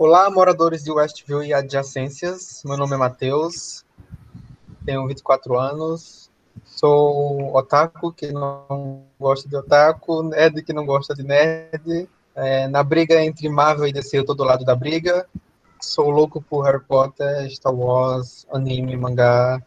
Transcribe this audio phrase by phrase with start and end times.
[0.00, 2.62] Olá, moradores de Westview e adjacências.
[2.64, 3.84] Meu nome é Matheus,
[4.86, 6.30] tenho 24 anos,
[6.64, 12.08] sou otaku que não gosta de otaku, nerd que não gosta de nerd.
[12.32, 15.26] É, na briga entre Marvel e DC, eu tô do lado da briga.
[15.82, 19.60] Sou louco por Harry Potter, Star Wars, anime, mangá.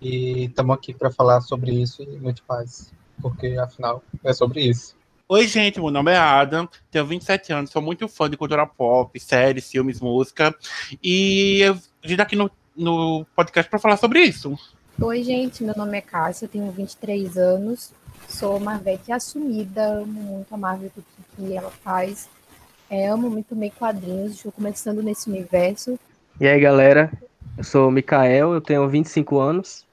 [0.00, 2.90] E estamos aqui para falar sobre isso e muito mais,
[3.20, 4.96] porque afinal é sobre isso.
[5.30, 9.20] Oi, gente, meu nome é Adam, tenho 27 anos, sou muito fã de cultura pop,
[9.20, 10.54] séries, filmes, música.
[11.02, 14.58] E eu vim aqui no, no podcast para falar sobre isso.
[14.98, 17.92] Oi, gente, meu nome é Cássia, tenho 23 anos,
[18.26, 21.04] sou Marvete assumida, amo muito a Marvel, tudo
[21.36, 22.26] que ela faz.
[22.88, 26.00] É, amo muito meio quadrinhos, estou começando nesse universo.
[26.40, 27.12] E aí, galera,
[27.58, 29.84] eu sou o Mikael, eu tenho 25 anos.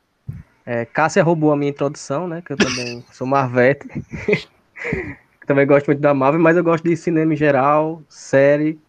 [0.65, 2.41] É, Cássia roubou a minha introdução, né?
[2.41, 3.85] Que eu também sou Marvete.
[5.45, 8.79] também gosto muito da Marvel, mas eu gosto de cinema em geral, série,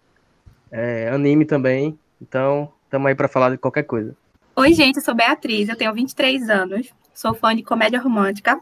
[0.70, 1.98] é, anime também.
[2.20, 4.16] Então, estamos aí para falar de qualquer coisa.
[4.54, 8.58] Oi, gente, eu sou Beatriz, eu tenho 23 anos, sou fã de comédia romântica,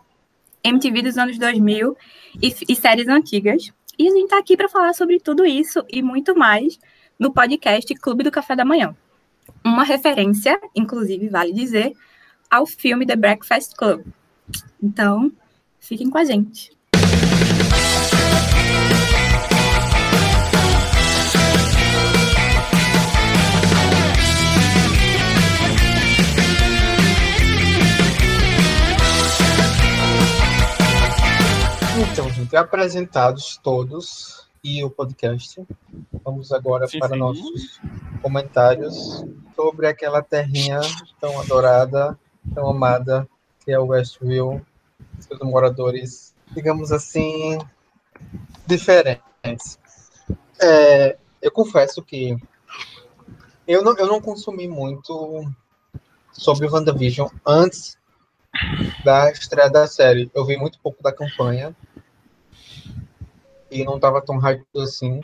[0.62, 1.96] MTV dos anos 2000
[2.42, 3.72] e, e séries antigas.
[3.96, 6.80] E a gente está aqui para falar sobre tudo isso e muito mais
[7.16, 8.96] no podcast Clube do Café da Manhã.
[9.64, 11.92] Uma referência, inclusive, vale dizer,
[12.50, 14.04] ao filme The Breakfast Club.
[14.82, 15.30] Então,
[15.78, 16.73] fiquem com a gente.
[32.56, 35.62] Apresentados todos e o podcast,
[36.24, 37.18] vamos agora sim, para sim.
[37.18, 37.80] nossos
[38.22, 39.24] comentários
[39.54, 40.80] sobre aquela terrinha
[41.20, 42.18] tão adorada,
[42.54, 43.28] tão amada,
[43.64, 44.64] que é o Westview,
[45.18, 47.58] seus moradores, digamos assim,
[48.66, 49.78] diferentes.
[50.60, 52.36] É, eu confesso que
[53.66, 55.44] eu não, eu não consumi muito
[56.32, 57.98] sobre WandaVision antes
[59.04, 60.30] da estreia da série.
[60.34, 61.74] Eu vi muito pouco da campanha
[63.82, 65.22] não estava tão hype assim.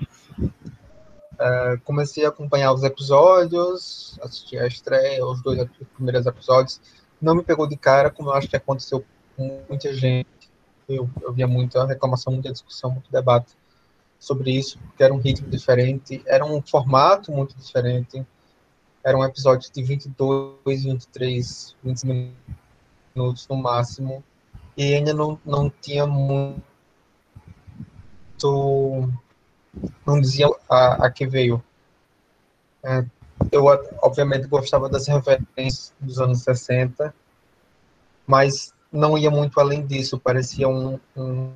[1.38, 6.80] É, comecei a acompanhar os episódios, assisti a estreia, os dois primeiros episódios.
[7.20, 9.04] Não me pegou de cara, como eu acho que aconteceu
[9.36, 10.28] com muita gente.
[10.88, 13.54] Eu, eu via muita reclamação, muita discussão, muito debate
[14.18, 18.26] sobre isso, porque era um ritmo diferente, era um formato muito diferente.
[19.02, 22.34] Era um episódio de 22, 23, 20
[23.14, 24.22] minutos no máximo.
[24.76, 26.62] E ainda não, não tinha muito
[30.06, 31.62] não dizia a, a que veio.
[32.82, 33.04] É,
[33.52, 33.64] eu,
[34.02, 37.14] obviamente, gostava das referências dos anos 60,
[38.26, 40.18] mas não ia muito além disso.
[40.18, 41.52] Parecia um, um,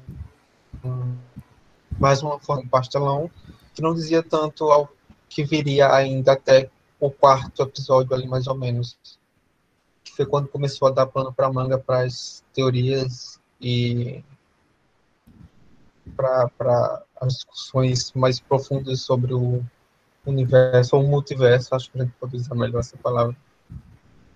[0.85, 1.17] um
[1.99, 3.31] mais uma forma de pastelão
[3.75, 4.89] que não dizia tanto ao
[5.29, 8.97] que viria ainda até o quarto episódio ali, mais ou menos.
[10.03, 14.23] Que foi quando começou a dar pano para manga para as teorias e
[16.17, 19.65] para as discussões mais profundas sobre o
[20.27, 23.37] universo ou multiverso, acho que a gente pode usar melhor essa palavra,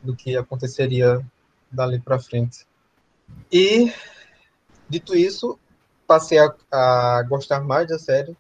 [0.03, 1.25] do que aconteceria
[1.71, 2.67] dali para frente.
[3.53, 3.93] E,
[4.89, 5.59] dito isso,
[6.07, 8.37] passei a, a, gostar mais da série,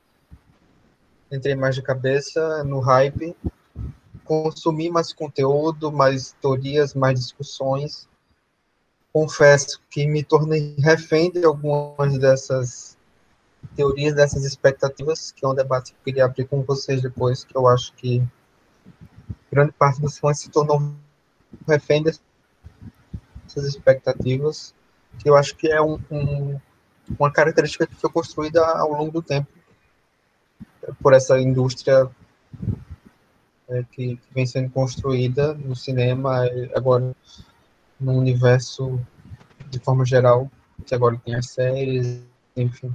[1.31, 3.37] entrei mais de cabeça no hype,
[4.25, 8.09] consumi mais conteúdo, mais teorias, mais discussões.
[9.13, 12.98] Confesso que me tornei refém de algumas dessas
[13.75, 17.57] teorias dessas expectativas, que é um debate que eu queria abrir com vocês depois, que
[17.57, 18.23] eu acho que
[19.51, 20.95] grande parte dos fãs se tornou
[21.67, 22.21] refém dessas
[23.57, 24.75] expectativas,
[25.19, 26.61] que eu acho que é um, um,
[27.19, 29.49] uma característica que foi construída ao longo do tempo
[31.03, 32.11] por essa indústria
[33.69, 36.43] é, que, que, vem sendo construída no cinema,
[36.75, 37.15] agora
[38.01, 39.01] no universo
[39.69, 40.51] de forma geral,
[40.87, 42.23] que agora tem as séries,
[42.57, 42.95] enfim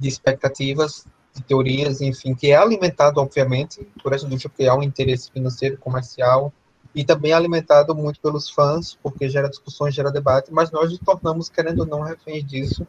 [0.00, 4.82] de expectativas, de teorias, enfim, que é alimentado, obviamente, por essa indústria, porque há um
[4.82, 6.52] interesse financeiro, comercial,
[6.94, 11.48] e também alimentado muito pelos fãs, porque gera discussões, gera debate, mas nós nos tornamos,
[11.48, 12.86] querendo ou não, reféns disso,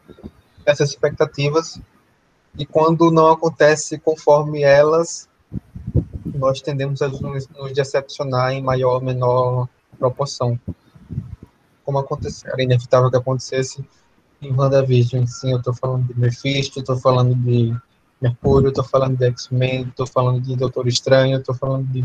[0.66, 1.78] essas expectativas,
[2.58, 5.28] e quando não acontece conforme elas,
[6.24, 10.58] nós tendemos a nos, nos decepcionar em maior ou menor proporção.
[11.84, 13.84] Como aconteceu, era inevitável que acontecesse,
[14.42, 17.74] em WandaVision, sim, eu estou falando de Mephisto, estou falando de
[18.20, 22.04] Mercúrio, estou falando de X-Men, estou falando de Doutor Estranho, estou falando de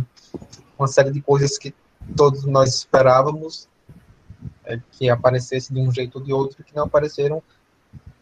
[0.77, 1.73] uma série de coisas que
[2.15, 3.67] todos nós esperávamos
[4.65, 7.41] é, que aparecesse de um jeito ou de outro, que não apareceram,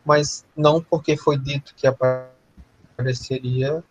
[0.06, 3.83] mas não porque foi dito que apareceria,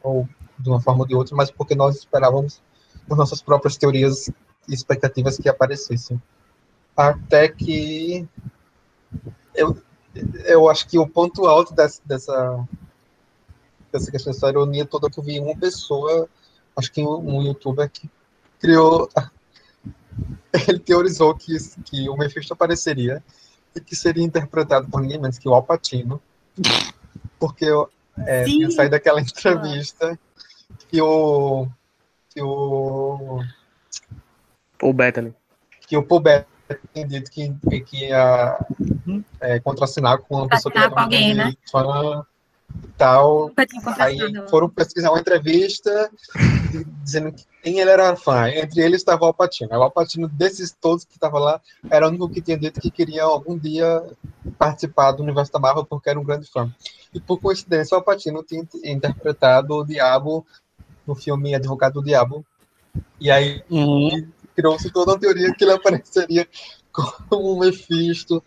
[0.00, 0.28] ou
[0.58, 2.62] de uma forma ou de outra, mas porque nós esperávamos
[3.10, 4.28] as nossas próprias teorias
[4.68, 6.22] e expectativas que aparecessem.
[6.96, 8.28] Até que
[9.54, 9.76] eu,
[10.44, 12.68] eu acho que o ponto alto dessa, dessa,
[13.92, 16.28] dessa questão dessa ironia toda que eu vi uma pessoa,
[16.76, 18.08] acho que um, um youtuber que
[18.58, 19.08] criou
[20.68, 23.22] ele teorizou que, que o Mephisto apareceria
[23.74, 26.20] e que seria interpretado por ninguém menos que o Alpatino,
[27.38, 27.66] porque
[28.18, 30.18] é, tinha saído daquela entrevista
[30.88, 31.68] que o
[32.28, 33.40] que o
[34.78, 35.34] Paul Bettany.
[35.86, 36.49] que o Paul Bettany
[36.92, 38.58] tinha dito que, que ia
[39.40, 41.54] é, contracenar com uma pessoa que era com alguém, né?
[41.70, 42.24] fã
[42.96, 43.50] tal.
[43.98, 44.18] Aí
[44.48, 46.10] foram pesquisar uma entrevista
[47.02, 48.48] dizendo que quem ele era fã.
[48.48, 49.70] Entre eles estava o Alpatino.
[49.70, 53.24] O Alpatino, desses todos que estava lá, era o único que tinha dito que queria
[53.24, 54.02] algum dia
[54.58, 56.70] participar do universo da Marvel porque era um grande fã.
[57.12, 60.46] E por coincidência, o Alpatino tinha interpretado o Diabo
[61.06, 62.44] no filme Advogado do Diabo.
[63.20, 64.28] E aí uhum.
[64.54, 66.48] Criou-se toda uma teoria que ele apareceria
[66.92, 68.42] como um Mephisto.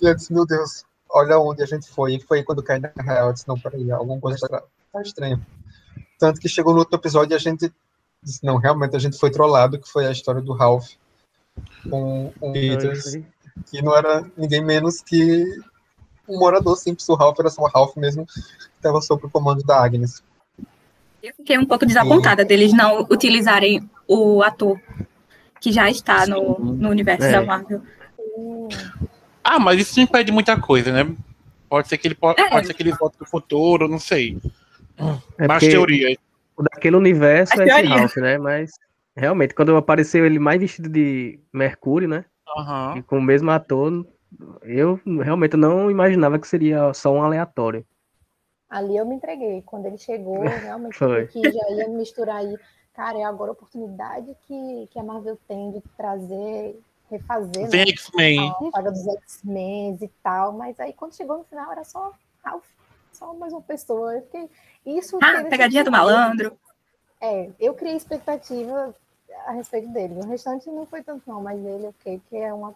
[0.00, 2.14] E eu disse, meu Deus, olha onde a gente foi.
[2.14, 3.28] E foi quando cai na real.
[3.28, 4.62] Eu disse, não, peraí, alguma coisa está
[4.92, 5.40] tá estranha.
[6.18, 7.72] Tanto que chegou no outro episódio e a gente
[8.22, 10.90] disse, não, realmente a gente foi trollado, que foi a história do Ralph
[11.88, 13.18] com o Peters,
[13.70, 15.44] que não era ninguém menos que
[16.28, 17.08] um morador simples.
[17.08, 18.40] O Ralph era só o Ralph mesmo, que
[18.76, 20.22] estava sob o comando da Agnes.
[21.22, 22.44] Eu fiquei um pouco desapontada e...
[22.44, 24.80] deles não utilizarem o ator
[25.60, 27.32] que já está no, no universo é.
[27.32, 27.82] da Marvel.
[29.42, 31.16] Ah, mas isso não impede muita coisa, né?
[31.68, 32.48] Pode ser que ele pode, é.
[32.48, 34.38] pode ser que ele volte no futuro, não sei.
[35.38, 36.16] É mais teoria.
[36.56, 38.38] O daquele universo é, é esse Ralph, né?
[38.38, 38.72] Mas
[39.16, 42.24] realmente, quando apareceu ele mais vestido de Mercúrio, né?
[42.56, 42.96] Uhum.
[42.96, 44.06] E com o mesmo ator,
[44.62, 47.84] eu realmente não imaginava que seria só um aleatório.
[48.68, 49.62] Ali eu me entreguei.
[49.62, 52.54] Quando ele chegou, realmente que já ia misturar aí.
[52.98, 56.76] Cara, é agora a oportunidade que, que a Marvel tem de trazer
[57.08, 58.40] refazer né, X-Men.
[58.40, 62.12] a saga dos X-Men e tal, mas aí quando chegou no final era só
[62.42, 62.64] Ralph,
[63.12, 64.16] só mais uma pessoa.
[64.16, 64.50] Eu fiquei,
[64.84, 66.58] isso ah, pegadinha do malandro.
[67.20, 68.92] É, eu criei expectativa
[69.46, 70.14] a respeito dele.
[70.14, 72.74] O restante não foi tanto não, mas ele, ok, que é uma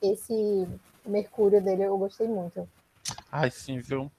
[0.00, 0.66] esse
[1.04, 2.66] Mercúrio dele eu gostei muito.
[3.30, 4.10] Ai, sim, viu?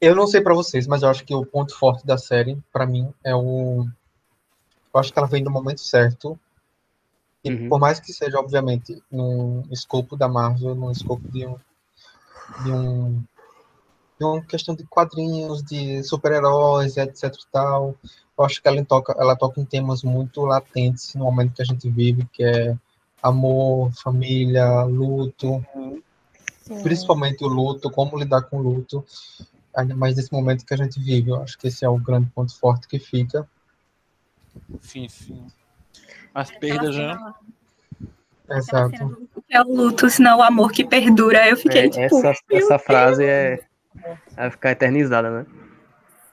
[0.00, 2.86] Eu não sei para vocês, mas eu acho que o ponto forte da série, para
[2.86, 3.86] mim, é o.
[4.92, 6.38] Eu acho que ela vem no momento certo
[7.44, 7.68] e uhum.
[7.68, 11.56] por mais que seja, obviamente, no escopo da Marvel, no escopo de um,
[12.64, 13.24] de um
[14.18, 17.94] de uma questão de quadrinhos, de super-heróis, etc e tal.
[18.36, 21.64] Eu acho que ela toca, ela toca em temas muito latentes no momento que a
[21.64, 22.76] gente vive, que é
[23.22, 25.64] amor, família, luto,
[26.62, 26.82] Sim.
[26.82, 29.04] principalmente o luto, como lidar com o luto,
[29.76, 31.30] ainda mais nesse momento que a gente vive.
[31.30, 33.48] Eu acho que esse é o grande ponto forte que fica.
[34.80, 35.46] Sim, sim
[36.36, 37.14] as perdas já.
[37.14, 37.34] Né?
[38.50, 39.28] Exato.
[39.50, 41.48] É o luto, senão o amor que perdura.
[41.48, 42.18] Eu fiquei é, tipo.
[42.18, 43.64] Essa, essa frase é.
[44.36, 45.46] Vai ficar eternizada, né?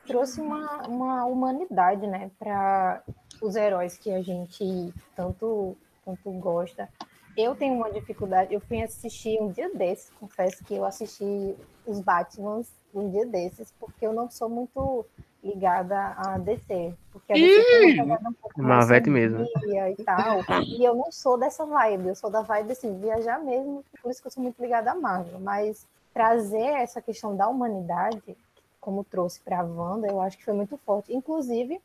[0.06, 3.01] Trouxe uma, uma humanidade, né, para
[3.42, 6.90] os heróis que a gente tanto, tanto gosta.
[7.35, 12.00] Eu tenho uma dificuldade, eu fui assistir um dia desses, confesso que eu assisti os
[12.00, 15.06] Batmans um dia desses, porque eu não sou muito
[15.44, 19.45] ligada a DC, porque a DC um pouco mais mesmo.
[19.92, 23.83] e tal, e eu não sou dessa vibe, eu sou da vibe assim, viajar mesmo,
[24.02, 28.37] por isso que eu sou muito ligada a Marvel, mas trazer essa questão da humanidade,
[28.80, 31.81] como trouxe para a Wanda, eu acho que foi muito forte, inclusive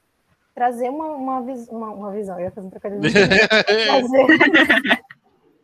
[0.54, 5.00] trazer uma, uma, uma, uma visão, eu ia fazer um trocadilho, trazer,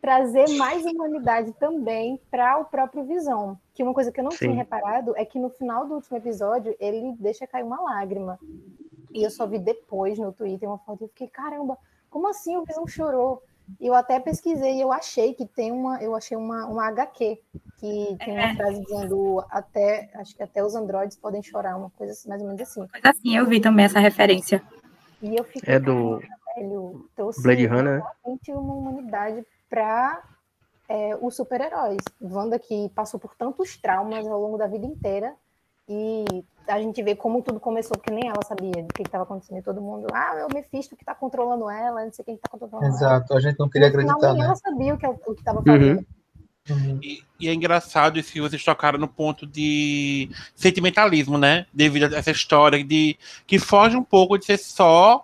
[0.05, 3.59] trazer mais humanidade também para o próprio Visão.
[3.73, 4.37] Que uma coisa que eu não Sim.
[4.37, 8.39] tinha reparado é que no final do último episódio ele deixa cair uma lágrima.
[9.11, 11.75] E eu só vi depois no Twitter uma foto e eu fiquei, caramba,
[12.07, 13.41] como assim o Visão chorou?
[13.81, 17.41] E eu até pesquisei e eu achei que tem uma, eu achei uma, uma HQ
[17.77, 18.55] que tem uma é.
[18.55, 22.47] frase dizendo até, acho que até os androides podem chorar, uma coisa assim, mais ou
[22.47, 22.87] menos assim.
[22.87, 24.61] Coisa assim, eu vi também essa referência.
[25.19, 26.21] E eu fiquei, é do
[26.55, 28.03] velho, trouxe Blade Runner.
[28.23, 29.43] realmente uma humanidade
[29.75, 30.23] para
[30.87, 31.99] é, os super-heróis.
[32.21, 35.33] Wanda que passou por tantos traumas ao longo da vida inteira
[35.89, 36.25] e
[36.67, 39.61] a gente vê como tudo começou, porque nem ela sabia do que estava acontecendo.
[39.61, 42.87] Todo mundo, ah, é o Mephisto que está controlando ela, não sei quem está controlando
[42.87, 43.15] Exato, ela.
[43.17, 44.17] Exato, a gente não queria acreditar.
[44.17, 44.45] Não, né?
[44.45, 45.99] ela sabia o que estava fazendo.
[45.99, 46.05] Uhum.
[46.67, 46.99] Uhum.
[47.03, 51.67] E, e, é engraçado isso que vocês tocaram no ponto de sentimentalismo, né?
[51.71, 53.15] Devido a essa história de
[53.45, 55.23] que foge um pouco de ser só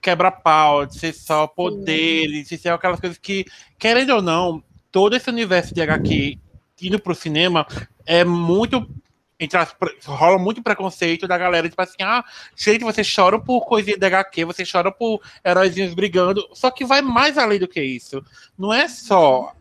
[0.00, 3.44] quebra-pau, de ser só poder, de ser aquelas coisas que,
[3.78, 6.38] querendo ou não, todo esse universo de HQ
[6.82, 7.66] indo pro cinema
[8.06, 8.88] é muito
[9.38, 12.22] entre as, rola muito preconceito da galera, tipo assim, ah,
[12.54, 17.00] gente, você chora por coisinha de HQ, você chora por heróizinhos brigando, só que vai
[17.00, 18.22] mais além do que isso.
[18.58, 19.54] Não é só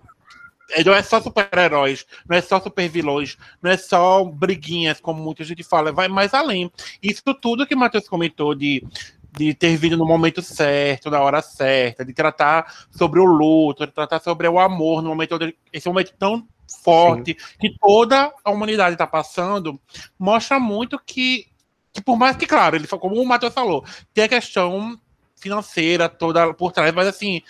[0.71, 5.43] é, não é só super-heróis, não é só super-vilões, não é só briguinhas, como muita
[5.43, 6.69] gente fala, vai mais além.
[7.01, 8.85] Isso tudo que o Matheus comentou de,
[9.31, 13.91] de ter vindo no momento certo, na hora certa, de tratar sobre o luto, de
[13.91, 15.37] tratar sobre o amor, no momento
[15.71, 16.47] esse momento tão
[16.83, 17.57] forte Sim.
[17.59, 19.79] que toda a humanidade está passando,
[20.17, 21.47] mostra muito que,
[21.91, 23.83] que, por mais que, claro, ele como o Matheus falou,
[24.13, 24.99] tem a questão
[25.35, 27.41] financeira toda por trás, mas assim,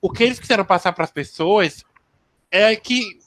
[0.00, 1.84] o que eles quiseram passar para as pessoas
[2.50, 3.18] é que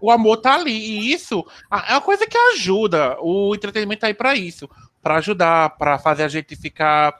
[0.00, 0.72] o amor tá ali.
[0.72, 3.16] E isso é uma coisa que ajuda.
[3.20, 4.68] O entretenimento tá aí para isso.
[5.02, 7.14] para ajudar, para fazer a gente ficar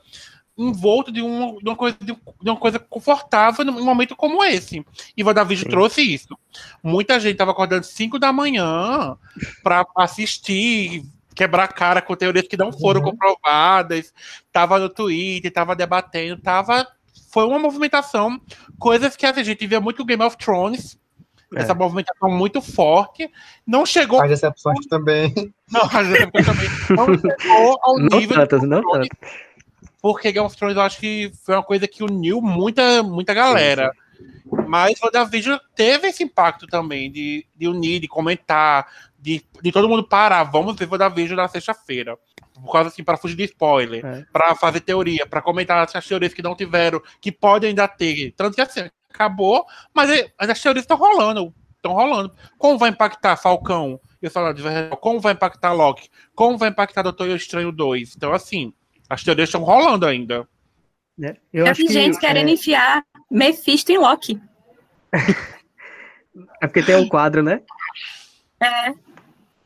[0.56, 2.16] envolto de uma, de uma, coisa, de
[2.50, 4.84] uma coisa confortável num momento como esse.
[5.16, 6.28] E o David trouxe isso.
[6.82, 9.16] Muita gente estava acordando 5 da manhã
[9.62, 13.10] para assistir, quebrar cara com teorias que não foram uhum.
[13.10, 14.12] comprovadas,
[14.50, 16.86] tava no Twitter, tava debatendo, tava.
[17.30, 18.40] Foi uma movimentação,
[18.78, 20.98] coisas que a gente via muito Game of Thrones,
[21.54, 21.60] é.
[21.60, 23.30] essa movimentação muito forte.
[23.66, 24.22] Não chegou.
[24.22, 25.34] As decepções também.
[25.70, 26.68] Não, as decepções também.
[26.90, 28.36] Não chegou ao não nível.
[28.36, 29.08] Tantas, não tantas
[30.00, 33.92] porque Game of Thrones eu acho que foi uma coisa que uniu muita, muita galera.
[34.66, 38.86] Mas o WandaVision teve esse impacto também de, de unir, de comentar,
[39.18, 40.44] de, de todo mundo parar.
[40.44, 42.16] Vamos ver o WandaVision na sexta-feira.
[42.54, 44.26] Por causa assim, para fugir de spoiler, é.
[44.32, 48.32] para fazer teoria, para comentar as teorias que não tiveram, que podem ainda ter.
[48.32, 51.52] Tanto que assim, acabou, mas as teorias estão rolando.
[51.76, 52.32] Estão rolando.
[52.58, 54.96] Como vai impactar Falcão e o Salário de?
[54.96, 56.08] Como vai impactar Loki?
[56.34, 58.14] Como vai impactar Doutor Estranho 2?
[58.16, 58.72] Então, assim,
[59.08, 60.48] as teorias estão rolando ainda.
[61.22, 62.52] É, eu acho gente que, querendo é...
[62.52, 64.40] enfiar Mephisto em Loki.
[66.60, 67.62] é porque tem um quadro, né?
[68.60, 68.92] É.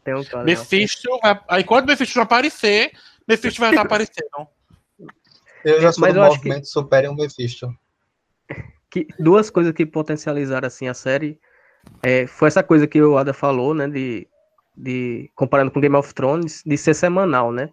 [0.05, 0.45] Tem um quadro.
[0.45, 1.41] Mephisto, vai...
[1.49, 2.93] aí quando Mephisto não aparecer,
[3.27, 4.49] Mephisto vai estar aparecendo.
[5.65, 6.69] Eu já sou Mas do movimento que...
[6.69, 7.73] Superem o Mephisto.
[8.93, 11.39] Que, duas coisas que potencializaram assim a série
[12.03, 13.87] é, foi essa coisa que o Ada falou, né?
[13.87, 14.27] De,
[14.77, 17.71] de comparando com Game of Thrones, de ser semanal, né?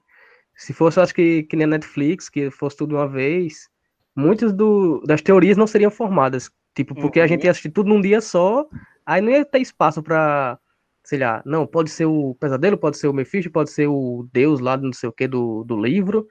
[0.58, 3.70] Se fosse, acho que, que nem a Netflix, que fosse tudo uma vez,
[4.16, 6.50] muitas do, das teorias não seriam formadas.
[6.76, 7.26] Tipo, porque uhum.
[7.26, 8.68] a gente ia assistir tudo num dia só,
[9.06, 10.60] aí não ia ter espaço para
[11.08, 14.60] sei lá, não, pode ser o pesadelo, pode ser o Mephisto, pode ser o Deus
[14.60, 16.28] lá, não sei o que, do, do livro.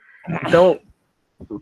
[0.47, 0.79] Então,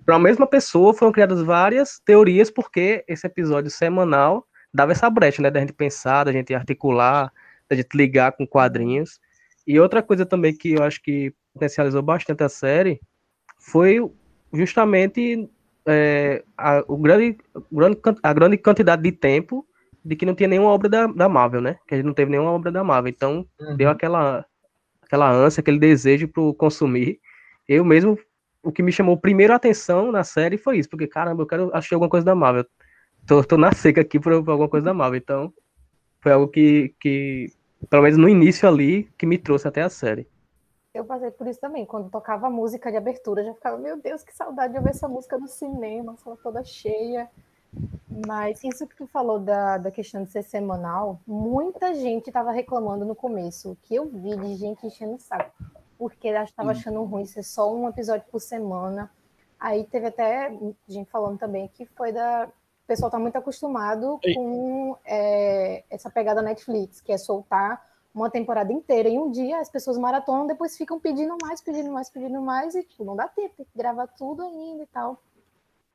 [0.04, 5.40] para a mesma pessoa foram criadas várias teorias, porque esse episódio semanal dava essa brecha,
[5.40, 7.32] né, da gente pensar, da gente articular,
[7.68, 9.20] da gente ligar com quadrinhos.
[9.64, 13.00] E outra coisa também que eu acho que potencializou bastante a série
[13.58, 13.98] foi
[14.52, 15.48] justamente
[15.86, 17.38] é, a, o grande,
[18.22, 19.66] a grande quantidade de tempo
[20.04, 21.78] de que não tinha nenhuma obra da, da Marvel, né?
[21.86, 23.10] Que a gente não teve nenhuma obra da Marvel.
[23.10, 23.76] Então, uhum.
[23.76, 24.44] deu aquela,
[25.00, 27.18] aquela ânsia, aquele desejo para consumir.
[27.66, 28.18] Eu mesmo,
[28.62, 31.70] o que me chamou primeiro a atenção na série foi isso, porque, caramba, eu quero
[31.72, 32.66] assistir alguma coisa da Marvel.
[33.26, 35.18] Tô, tô na seca aqui por, por alguma coisa da Marvel.
[35.18, 35.52] Então,
[36.20, 37.50] foi algo que, que,
[37.88, 40.26] pelo menos no início ali, que me trouxe até a série.
[40.94, 41.84] Eu passei por isso também.
[41.84, 45.08] Quando tocava a música de abertura, já ficava, meu Deus, que saudade de ouvir essa
[45.08, 47.28] música no cinema, a sala toda cheia.
[48.28, 53.04] Mas isso que tu falou da, da questão de ser semanal, muita gente estava reclamando
[53.04, 55.52] no começo, que eu vi de gente enchendo o saco,
[55.98, 59.10] porque estava achando ruim ser só um episódio por semana.
[59.58, 62.46] Aí teve até gente falando também que foi da.
[62.46, 67.82] O pessoal está muito acostumado com é, essa pegada Netflix, que é soltar
[68.14, 72.08] uma temporada inteira em um dia, as pessoas maratonam, depois ficam pedindo mais, pedindo mais,
[72.08, 75.20] pedindo mais, e tipo, não dá tempo, tem que gravar tudo ainda e tal.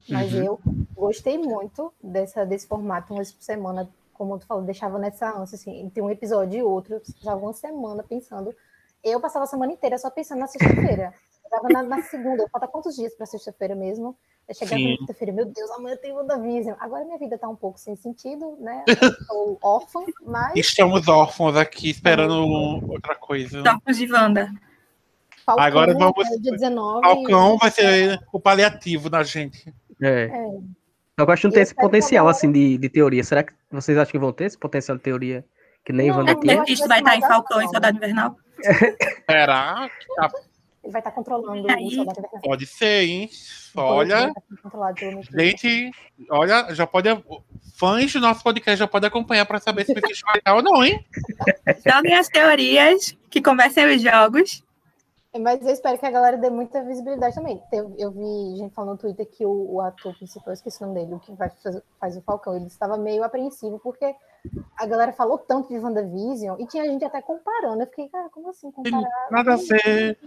[0.09, 0.43] Mas uhum.
[0.43, 0.59] eu
[0.93, 5.55] gostei muito dessa, desse formato, uma vez por semana, como tu falou, deixava nessa ânsia,
[5.55, 8.53] assim, entre um episódio e outro, eu precisava uma semana pensando.
[9.01, 11.13] Eu passava a semana inteira só pensando na sexta-feira.
[11.51, 14.15] Eu na, na segunda, falta quantos dias para sexta-feira mesmo?
[14.50, 16.75] Eu cheguei na quinta-feira, meu Deus, amanhã tem WandaVision.
[16.79, 18.84] Agora minha vida tá um pouco sem sentido, né?
[18.88, 20.53] Estou órfã, mas.
[20.56, 22.34] Estamos órfãos aqui esperando
[22.89, 23.60] outra coisa.
[23.60, 24.51] Órfãos de Wanda.
[25.46, 26.27] Falcão, Agora vamos.
[26.32, 29.72] É dia 19, Falcão vai ser o paliativo da gente.
[30.01, 30.24] É.
[30.24, 30.58] é.
[31.15, 33.24] Eu acho que não tem esse potencial, assim, de, de teoria.
[33.24, 35.46] Será que vocês acham que vão ter esse potencial de teoria?
[35.86, 36.62] Que nem não, Wanda tinha?
[36.62, 38.36] Mephisto vai estar em Falcão e Soldado Invernal?
[39.29, 39.89] Será?
[40.15, 40.32] Tá
[40.83, 43.29] ele vai estar controlando o soldado Pode ser, hein?
[43.75, 44.33] Olha.
[45.38, 45.91] Gente,
[46.29, 47.09] olha, já pode.
[47.75, 51.05] Fãs do nosso podcast já podem acompanhar para saber se vai estar ou não, hein?
[51.86, 54.63] Joguem as teorias, que conversem os jogos.
[55.38, 57.62] Mas eu espero que a galera dê muita visibilidade também.
[57.71, 60.88] Eu, eu vi gente falando no Twitter que o, o ator principal, eu esqueci o
[60.88, 64.15] nome dele, o que vai, faz, faz o Falcão, ele estava meio apreensivo porque
[64.75, 67.83] a galera falou tanto de WandaVision e tinha gente até comparando.
[67.83, 69.27] Eu fiquei, cara, como assim comparar?
[69.29, 70.17] Nada a ver.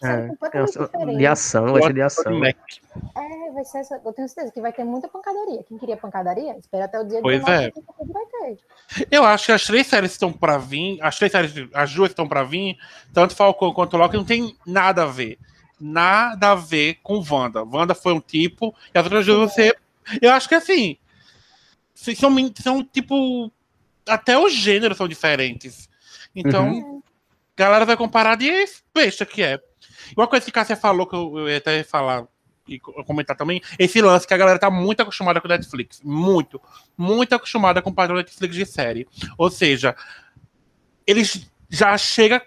[0.00, 1.18] Sabe, completamente É, diferente.
[1.18, 2.44] de ação, vai ser de ação.
[2.44, 5.62] É, vai ser essa, eu tenho certeza que vai ter muita pancadaria.
[5.68, 7.70] Quem queria pancadaria, espera até o dia Pois 19 é.
[7.70, 9.06] que vai ter.
[9.10, 12.26] Eu acho que as três séries estão pra vir, as três séries, as duas estão
[12.26, 12.78] pra vir,
[13.12, 15.38] tanto Falcão quanto Loki não tem nada a ver.
[15.78, 17.62] Nada a ver com Wanda.
[17.62, 19.74] Wanda foi um tipo, e as outras duas você.
[20.20, 20.96] Eu acho que assim.
[21.94, 22.30] São,
[22.62, 23.52] são tipo.
[24.08, 25.88] Até os gêneros são diferentes.
[26.34, 27.02] Então,
[27.56, 28.50] a galera vai comparar de
[28.94, 29.60] besta que é.
[30.10, 32.26] E Uma coisa que Cássia falou, que eu, eu ia até falar
[32.68, 36.00] e co- comentar também, esse lance que a galera tá muito acostumada com Netflix.
[36.04, 36.60] Muito.
[36.96, 39.08] Muito acostumada com o padrão Netflix de série.
[39.36, 39.96] Ou seja,
[41.06, 42.40] eles já chegam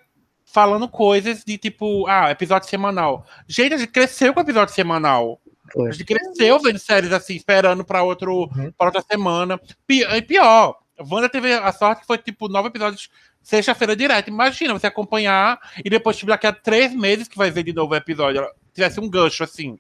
[0.45, 3.25] falando coisas de tipo, ah, episódio semanal.
[3.48, 5.41] Gente, a gente cresceu com episódio semanal.
[5.75, 9.60] A gente cresceu vendo séries assim, esperando pra, outro, pra outra semana.
[9.89, 13.10] E pior, Wanda teve a sorte que foi tipo nove episódios
[13.44, 14.30] sexta-feira direto.
[14.30, 17.94] Imagina você acompanhar e depois, tipo, daqui a três meses que vai ver de novo
[17.94, 19.78] o episódio, tivesse um gancho assim.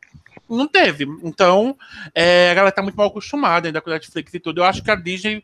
[0.49, 1.05] Não teve.
[1.23, 1.75] Então,
[2.13, 4.59] é, a galera tá muito mal acostumada ainda com a Netflix e tudo.
[4.59, 5.43] Eu acho que a Disney.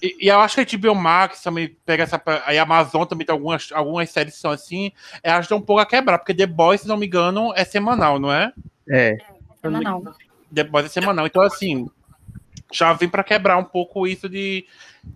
[0.00, 2.22] E, e eu acho que a HBO Max também pega essa.
[2.46, 4.92] Aí a Amazon também tem algumas, algumas séries que são assim.
[5.22, 8.18] É, ajuda um pouco a quebrar, porque The Boys, se não me engano, é semanal,
[8.18, 8.52] não é?
[8.88, 9.18] É,
[9.60, 10.02] Semanal.
[10.52, 11.26] The Boys é semanal.
[11.26, 11.88] Então, assim,
[12.72, 14.66] já vem pra quebrar um pouco isso de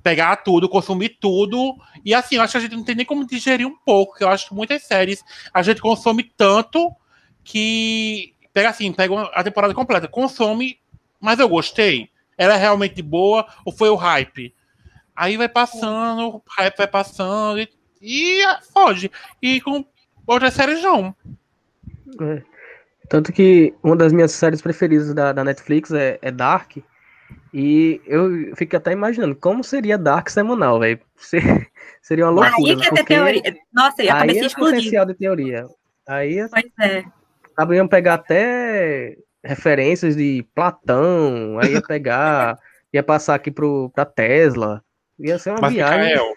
[0.02, 1.76] pegar tudo, consumir tudo.
[2.04, 4.24] E assim, eu acho que a gente não tem nem como digerir um pouco, porque
[4.24, 6.92] eu acho que muitas séries a gente consome tanto
[7.42, 10.78] que pega assim, pega a temporada completa, consome,
[11.20, 12.10] mas eu gostei.
[12.36, 14.54] Ela é realmente boa ou foi o hype?
[15.14, 17.68] Aí vai passando, o hype vai passando e,
[18.00, 19.10] e ah, foge.
[19.40, 19.84] E com
[20.26, 21.14] outras séries não.
[22.20, 22.42] é.
[23.08, 26.78] Tanto que uma das minhas séries preferidas da, da Netflix é, é Dark.
[27.58, 31.00] E eu fico até imaginando como seria Dark semanal, velho.
[31.16, 31.38] Se-
[32.02, 32.54] Seria uma loucura.
[32.58, 33.56] Aí que é ter porque teoria.
[33.72, 34.74] Nossa, a Aí é ia explodir.
[34.76, 35.66] potencial de teoria.
[36.06, 37.04] Aí Pois é.
[37.58, 42.58] Sabiam pegar até referências de Platão, aí ia pegar,
[42.92, 44.84] ia passar aqui pro, pra Tesla.
[45.18, 46.08] Ia ser uma Mas, viagem.
[46.10, 46.32] Mikael,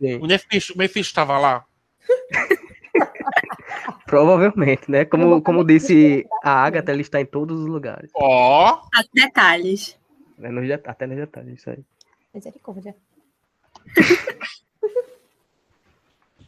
[0.00, 1.64] Sim, o Mephisto, o Mephisto estava lá.
[4.06, 5.04] provavelmente, né?
[5.04, 8.10] Como, como disse a Agatha, ele está em todos os lugares.
[8.14, 9.98] Ó, Os detalhes.
[10.44, 10.50] Né?
[10.50, 11.78] Nos det- até nos detalhes, isso aí.
[12.34, 12.94] Misericórdia.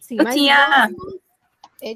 [0.00, 0.88] Sim, Eu mas tinha-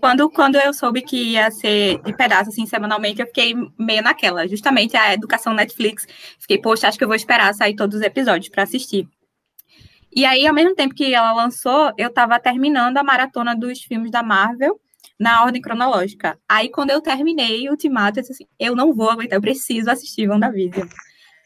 [0.00, 4.46] Quando, quando eu soube que ia ser de pedaço, assim, semanalmente, eu fiquei meio naquela.
[4.46, 6.06] Justamente a educação Netflix.
[6.38, 9.08] Fiquei, poxa, acho que eu vou esperar sair todos os episódios para assistir.
[10.14, 14.10] E aí, ao mesmo tempo que ela lançou, eu tava terminando a maratona dos filmes
[14.10, 14.78] da Marvel
[15.18, 16.38] na ordem cronológica.
[16.48, 19.90] Aí, quando eu terminei o Ultimato, eu disse assim, eu não vou aguentar, eu preciso
[19.90, 20.88] assistir WandaVision.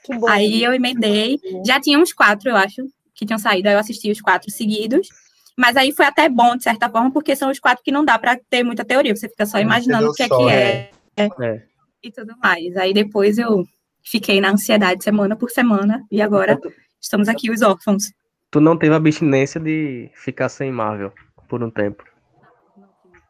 [0.04, 0.28] Que bom.
[0.28, 1.40] Aí eu emendei.
[1.66, 2.82] Já tinha uns quatro, eu acho,
[3.14, 3.68] que tinham saído.
[3.68, 5.08] Aí eu assisti os quatro seguidos.
[5.56, 8.18] Mas aí foi até bom, de certa forma, porque são os quatro que não dá
[8.18, 9.14] para ter muita teoria.
[9.14, 10.90] Você fica só Não imaginando o que é só, que é.
[11.16, 11.62] é, É.
[12.02, 12.76] e tudo mais.
[12.76, 13.64] Aí depois eu
[14.02, 16.04] fiquei na ansiedade semana por semana.
[16.10, 16.60] E agora
[17.00, 18.04] estamos aqui, os órfãos.
[18.50, 21.12] tu não teve a abstinência de ficar sem Marvel
[21.48, 22.04] por um tempo.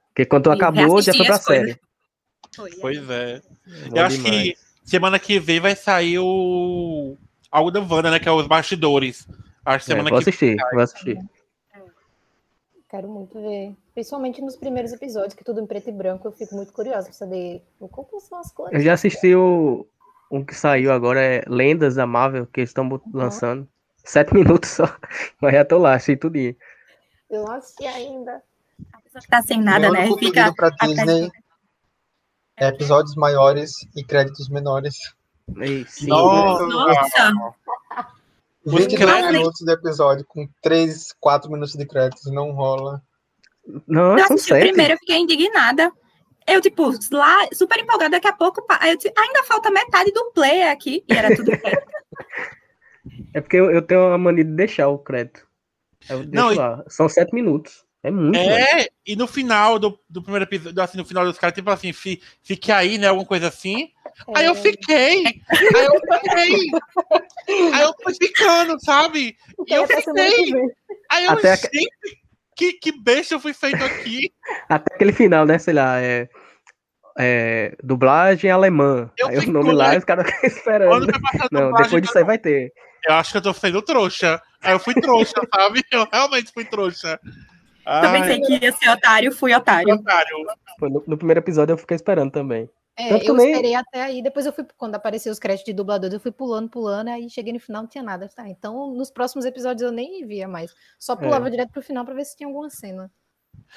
[0.09, 1.67] Porque quando tu acabou, já foi pra coisas.
[1.67, 1.81] série.
[2.81, 3.43] pois é.
[3.91, 7.17] Bom Eu acho que semana que vem vai sair o.
[7.51, 8.19] Algo da Wanda, né?
[8.21, 9.27] Que é os bastidores.
[9.65, 11.19] Acho que É, semana vou que assistir, vou assistir.
[12.91, 13.75] Quero muito ver.
[13.95, 17.13] Principalmente nos primeiros episódios, que tudo em preto e branco, eu fico muito curiosa para
[17.15, 18.73] saber como são as cores.
[18.75, 19.87] Eu já assisti o
[20.31, 23.69] um que saiu agora, é Lendas da Marvel, que eles estão bot- lançando.
[24.05, 24.85] Sete minutos só.
[25.41, 26.55] Mas já tô lá, achei tudinho.
[27.31, 28.43] Eu não assisti ainda.
[28.93, 30.09] A pessoa que tá sem nada, né?
[30.19, 31.31] Fica pra Disney é
[32.59, 34.97] episódios maiores e créditos menores.
[35.59, 36.67] Ei, sim, Nossa!
[36.67, 37.55] Nossa!
[38.65, 43.03] Os 22 créditos- minutos de episódio com 3, 4 minutos de créditos não rola.
[43.87, 44.69] Não, Eu são assisti o sete.
[44.69, 45.93] primeiro, eu fiquei indignada.
[46.47, 50.63] Eu, tipo, lá, super empolgada, daqui a pouco, eu disse, ainda falta metade do play
[50.65, 51.03] aqui.
[51.09, 51.51] E era tudo.
[53.35, 55.47] É porque eu, eu tenho a mania de deixar o crédito.
[56.09, 56.83] Eu deixo Não, e- lá.
[56.89, 57.84] São sete minutos.
[58.05, 58.39] É muito.
[58.39, 58.53] velho.
[58.55, 61.93] É, e no final do, do primeiro episódio, assim, no final dos caras, tipo assim,
[61.93, 63.09] fi, fique aí, né?
[63.09, 63.91] Alguma coisa assim.
[64.37, 65.25] Aí eu É, fiquei.
[65.27, 66.57] Aí eu fiquei.
[67.73, 69.37] aí eu fui ficando, sabe?
[69.67, 70.55] E eu até semana fiquei.
[71.11, 71.89] Aí eu, Até a- gente,
[72.57, 74.33] que, que besta eu fui feito aqui.
[74.69, 75.59] Até aquele final, né?
[75.59, 76.29] Sei lá, é.
[77.19, 79.11] é, dublagem alemã.
[79.17, 81.11] Eu aí o nome lá, olhando- os caras ficam Quando esperando.
[81.11, 82.71] a Não, depois disso aí vai ter.
[83.07, 84.41] Eu acho que eu tô sendo trouxa.
[84.63, 85.83] Aí eu fui trouxa, sabe?
[85.91, 87.19] Eu realmente fui trouxa.
[87.87, 89.95] Eu pensei que ia ser otário, fui otário.
[89.95, 90.37] otário.
[90.79, 92.69] Foi no, no primeiro episódio eu fiquei esperando também.
[92.97, 95.73] É, Tanto eu nem- esperei até aí, depois eu fui, quando apareceu os créditos de
[95.73, 98.29] dubladores, eu fui pulando, pulando, aí cheguei no final, não tinha nada.
[98.29, 100.73] Tá, então nos próximos episódios eu nem via mais.
[100.99, 103.11] Só pulava direto pro final pra ver se tinha alguma cena.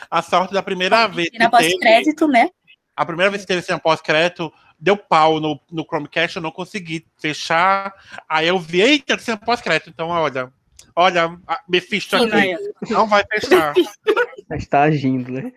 [0.09, 2.49] A sorte da primeira vez E na que teve, pós-crédito, né?
[2.95, 7.05] a primeira vez que teve cena pós-crédito, deu pau no, no Chromecast, eu não consegui
[7.19, 7.93] fechar.
[8.29, 9.89] Aí eu vi, eita, cena pós-crédito.
[9.89, 10.51] Então, olha,
[10.97, 12.57] olha, Mephisto Sim, aqui,
[12.89, 13.73] não vai fechar.
[14.51, 15.53] Está agindo, né?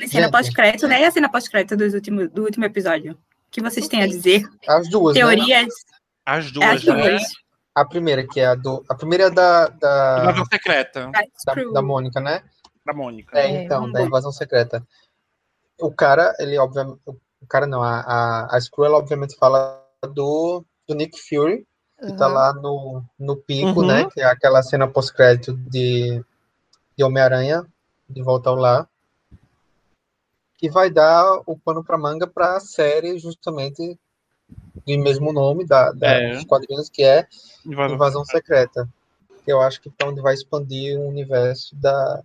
[0.00, 1.00] Em cena pós-crédito, né?
[1.00, 3.12] E a cena pós-crédito dos últimos- do último episódio?
[3.14, 4.42] O que vocês têm a dizer?
[4.68, 5.20] As duas, né?
[5.20, 5.72] Teorias?
[6.26, 7.10] As É, duas, as né?
[7.10, 7.22] duas.
[7.74, 8.84] A primeira, que é a do.
[8.88, 11.10] A primeira é da, da, Invasão secreta
[11.46, 12.42] Da da, Mônica, né?
[12.84, 13.38] da Mônica.
[13.38, 14.84] É, É, então, vamos da invasão secreta.
[15.80, 16.98] O cara, ele obviamente.
[17.40, 19.80] O cara não, a, a, a Screw, ela obviamente fala
[20.12, 21.64] do, do Nick Fury,
[22.00, 23.86] que tá lá no, no pico, Uhum.
[23.86, 24.08] né?
[24.12, 26.22] Que é aquela cena pós-crédito de,
[26.96, 27.66] de Homem-Aranha,
[28.08, 28.88] de volta ao lar.
[30.56, 33.98] Que vai dar o pano pra manga pra série, justamente
[34.86, 36.34] do mesmo nome da, da- É.
[36.34, 37.26] dos quadrinhos, que é
[37.64, 38.88] Invasão Invasão Secreta.
[39.44, 42.22] Que eu acho que é onde vai expandir o universo da,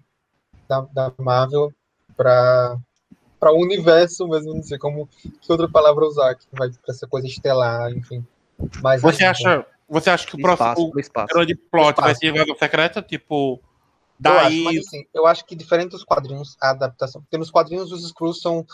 [0.67, 1.71] da, da Marvel
[2.15, 2.77] para
[3.39, 5.05] para o universo mesmo, não sei como
[5.41, 8.25] que outra palavra usar, que vai para essa coisa estelar, enfim.
[8.81, 10.91] Mas Você assim, acha, você acha que o próximo
[11.33, 12.19] grande plot vai Espaço.
[12.19, 13.01] ser invasão secreta?
[13.01, 13.59] Tipo,
[14.23, 14.63] Eu acho, daí.
[14.63, 18.41] mas assim, eu acho que diferente dos quadrinhos, a adaptação, porque nos quadrinhos os Skrulls
[18.41, 18.65] são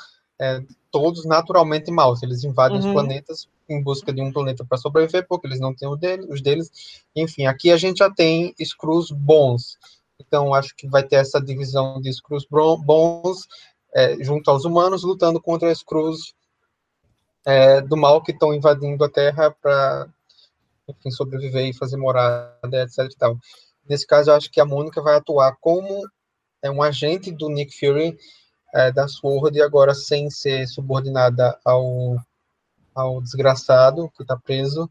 [0.41, 2.88] é, todos naturalmente maus, eles invadem Uhum.
[2.88, 6.25] os planetas em busca de um planeta para sobreviver, porque eles não têm o dele,
[6.30, 6.71] os deles.
[7.15, 9.78] Enfim, aqui a gente já tem Skrulls bons.
[10.19, 13.47] Então, acho que vai ter essa divisão de Skrulls bons
[13.93, 16.34] é, junto aos humanos, lutando contra Skrulls
[17.50, 20.08] é, do mal que estão invadindo a Terra para,
[20.88, 23.00] enfim, sobreviver e fazer morada, etc.
[23.12, 23.38] E tal.
[23.88, 26.08] Nesse caso, eu acho que a Mônica vai atuar como
[26.62, 28.18] é, um agente do Nick Fury
[28.74, 32.18] é, da SWORD, agora sem ser subordinada ao,
[32.94, 34.88] ao desgraçado que está preso,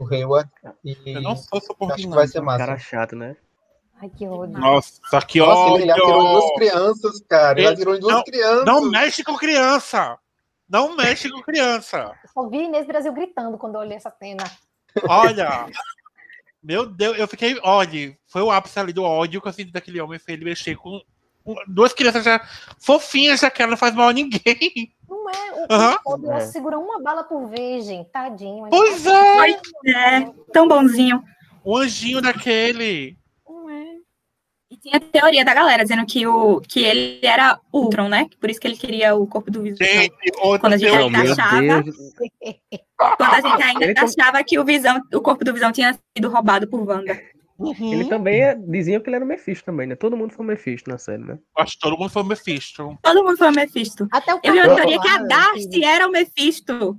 [0.00, 0.50] o Hayward.
[0.84, 2.44] E Eu não sou acho que vai ser subordinado.
[2.44, 2.58] massa.
[2.66, 3.36] Cara chato, né?
[4.02, 4.58] Ai, que ódio.
[4.58, 5.76] Nossa, que Nossa, ódio!
[5.76, 7.58] ele, ele atirou em duas crianças, cara.
[7.58, 8.64] Ele Ele- atirou em duas não- crianças.
[8.66, 10.18] Não mexe com criança!
[10.68, 12.12] Não mexe com criança!
[12.24, 14.44] Eu só vi Inês Brasil gritando quando eu olhei essa cena.
[15.08, 15.66] Olha!
[16.62, 17.58] Meu Deus, eu fiquei.
[17.62, 20.36] Olha, foi o ápice ali do ódio que eu senti daquele homem feio.
[20.36, 21.00] Ele mexer com.
[21.44, 22.40] com Duas crianças já
[22.80, 24.92] fofinhas, já que ela não faz mal a ninguém.
[25.08, 25.52] Não é?
[26.04, 26.40] O, Obi-Wan É.
[26.40, 28.10] segura uma bala por vez, gente.
[28.10, 28.66] Tadinho.
[28.68, 29.50] Pois é!
[29.50, 31.22] É, tão bonzinho.
[31.62, 33.16] O anjinho daquele.
[34.70, 38.26] E tinha a teoria da galera dizendo que, o, que ele era Ultron, né?
[38.40, 39.86] Por isso que ele queria o corpo do Visão.
[39.86, 41.18] Gente, outra Quando a gente teoria.
[41.18, 41.96] ainda achava, Deus.
[42.96, 46.28] quando a gente ainda Ele achava que o Visão, o corpo do Visão tinha sido
[46.28, 47.16] roubado por Wanda.
[47.58, 47.92] Uhum.
[47.94, 49.94] Ele também é, diziam que ele era o Mephisto também, né?
[49.94, 51.38] Todo mundo foi o Mephisto na série, né?
[51.56, 52.98] Acho que todo mundo foi o Mephisto.
[53.02, 54.06] Todo mundo foi o Mephisto.
[54.12, 56.98] Até o Eu vi uma teoria que a Darcy era o Mephisto.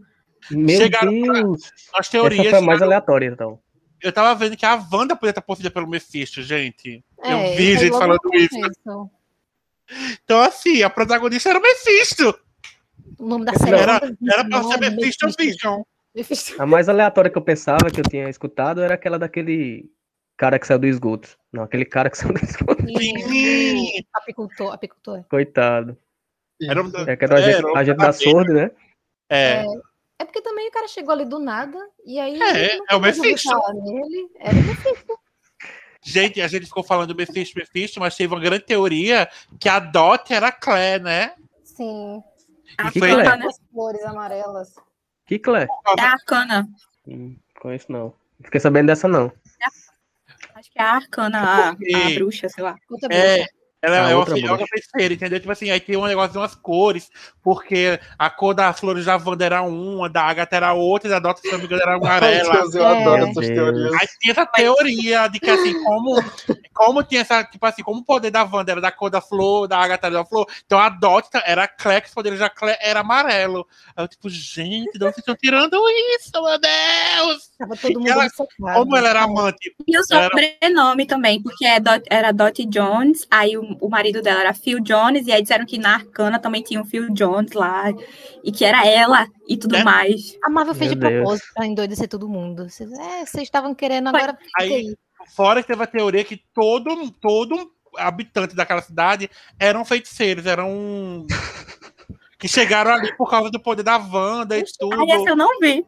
[0.49, 1.63] Meu Chegaram pra- Deus!
[1.93, 2.49] As Essa teorias.
[2.49, 3.59] foi a mais aleatória, então.
[4.01, 7.03] Eu tava vendo que a Wanda podia estar possuída pelo Mephisto, gente.
[7.23, 9.09] É, eu vi foi gente falando isso.
[10.23, 12.37] Então, assim, a protagonista era o Mephisto.
[13.17, 14.01] O nome da série é Era,
[14.31, 15.37] era pra ser Mephisto Mephisto.
[15.37, 15.81] Vision.
[16.59, 19.89] A mais aleatória que eu pensava, que eu tinha escutado, era aquela daquele
[20.35, 21.37] cara que saiu do esgoto.
[21.53, 22.83] Não, aquele cara que saiu do esgoto.
[22.87, 24.03] Sim.
[24.13, 25.23] Apicultor, apicultor.
[25.29, 25.97] Coitado.
[26.61, 28.31] Era um- É que era agente, Era o agente da verdadeiro.
[28.31, 28.71] Sword, né?
[29.29, 29.63] É.
[30.19, 32.41] É porque também o cara chegou ali do nada, e aí...
[32.41, 33.55] É, é o Mephisto.
[33.75, 34.29] nele.
[34.39, 35.19] Era o Mephisto.
[36.07, 39.77] Gente, a gente ficou falando do Mephisto, Mephisto, mas teve uma grande teoria que a
[39.77, 41.33] Dot era a Claire, né?
[41.65, 42.23] Sim.
[42.77, 43.27] A que foi- Claire?
[43.27, 44.75] Arcana, As flores amarelas.
[45.25, 45.67] Que Clé?
[45.97, 46.65] é a Arcana.
[47.05, 48.13] Hum, conheço não.
[48.41, 49.31] Fiquei sabendo dessa não.
[50.55, 51.75] Acho que é a Arcana, a, a
[52.15, 52.77] bruxa, sei lá.
[53.11, 53.51] É, bruxa.
[53.95, 54.65] Ela é uma, é bruxa.
[54.69, 55.39] feiticeira, entendeu?
[55.39, 57.09] Tipo assim, aí tem um negócio de umas cores,
[57.43, 61.19] porque a cor das flores da Wanda era uma, da Agatha era outra, e da
[61.19, 62.53] Dot, se não me engano, era Ai, amarela.
[62.53, 63.01] Deus, eu É.
[63.01, 63.93] adoro Meu essas teorias.
[63.93, 66.23] Aí tinha essa teoria de que, assim, como,
[66.73, 69.67] como tinha essa, tipo assim, como o poder da Wanda era da cor da flor,
[69.67, 72.99] da Agatha era da flor, então a Dot era que os poderes da Claire era
[73.01, 73.67] amarelo.
[73.95, 75.77] Aí eu, tipo, gente, de onde vocês estão tirando
[76.17, 77.49] isso, meu Deus?
[77.57, 78.27] Tava todo mundo ela-.
[78.75, 79.73] Como ela era amante?
[79.87, 84.21] E o Era- sobrenome também, porque é Dot- era Dottie Jones, aí o, o marido
[84.21, 87.51] dela era Phil Jones, e aí disseram que na Arcana também tinha um Phil Jones
[87.53, 87.85] lá,
[88.43, 89.83] e que era ela e tudo É.
[89.83, 90.37] mais.
[90.43, 91.21] A Marvel fez Meu de Deus.
[91.23, 92.69] propósito pra endoidecer todo mundo.
[92.69, 94.19] Vocês, é, vocês estavam querendo Foi.
[94.21, 94.37] agora.
[94.59, 94.95] Aí-.
[95.35, 101.25] Fora que teve a teoria que todo, todo habitante daquela cidade eram feiticeiros, eram.
[102.39, 105.01] que chegaram ali por causa do poder da Wanda e tudo.
[105.01, 105.85] Aí essa eu não vi.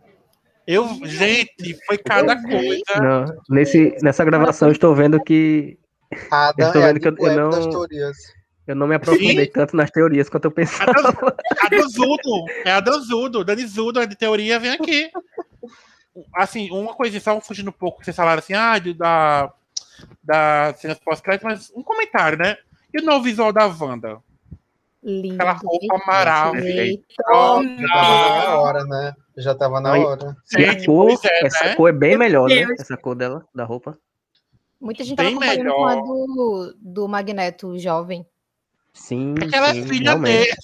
[0.67, 2.83] Eu, gente, foi cada coisa.
[3.01, 5.78] Não, nesse, nessa gravação eu estou vendo que
[6.31, 8.17] Ada Eu tô é a vendo que eu- eu não- das teorias.
[8.67, 9.51] Eu não me aprofundei Sim.
[9.51, 10.93] tanto nas teorias quanto eu A pensava.
[10.93, 15.09] Dan- a Danzudo, é a Danzudo, Dani Zudo, é de teoria, vem aqui.
[16.35, 19.51] Assim, uma coisa, só fugindo um pouco, vocês falaram assim, ah, da,
[20.23, 22.57] da cenas pós-crédito, mas um comentário, né?
[22.93, 24.17] E o novo visual da Wanda?
[25.01, 25.35] Lindo.
[25.35, 25.99] Aquela roupa
[27.15, 29.15] tava na hora, né?
[29.37, 30.35] Já tava na hora.
[30.57, 31.75] E a Gente, cor, é, essa né?
[31.75, 32.67] cor é bem melhor, né?
[32.77, 33.97] Essa cor dela, da roupa.
[34.79, 36.03] Muita gente tava Bem comparando com a melhor.
[36.05, 38.25] do, do Magneto jovem.
[38.93, 40.45] Sim, Aquela sim, filha realmente.
[40.45, 40.57] dele.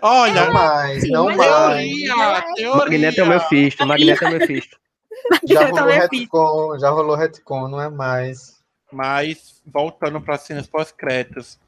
[0.00, 1.88] Olha, Não mais, Sim, não mas mais.
[1.92, 2.76] teoria, teoria.
[2.76, 4.78] Magneto é o meu fisto, Magneto é o meu fisto.
[5.46, 8.58] Já Eu rolou retcon, já rolou retcon, não é mais.
[8.90, 11.58] Mas, voltando para cenas pós-créditos.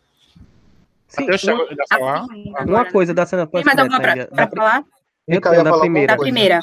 [1.09, 2.25] Sim, Até eu chego uma, falar.
[2.67, 4.85] uma coisa da cena Tem mais alguma pós-crédito pra, pra falar?
[5.27, 6.17] Eu ia tenho da falar primeira.
[6.17, 6.61] Da primeira.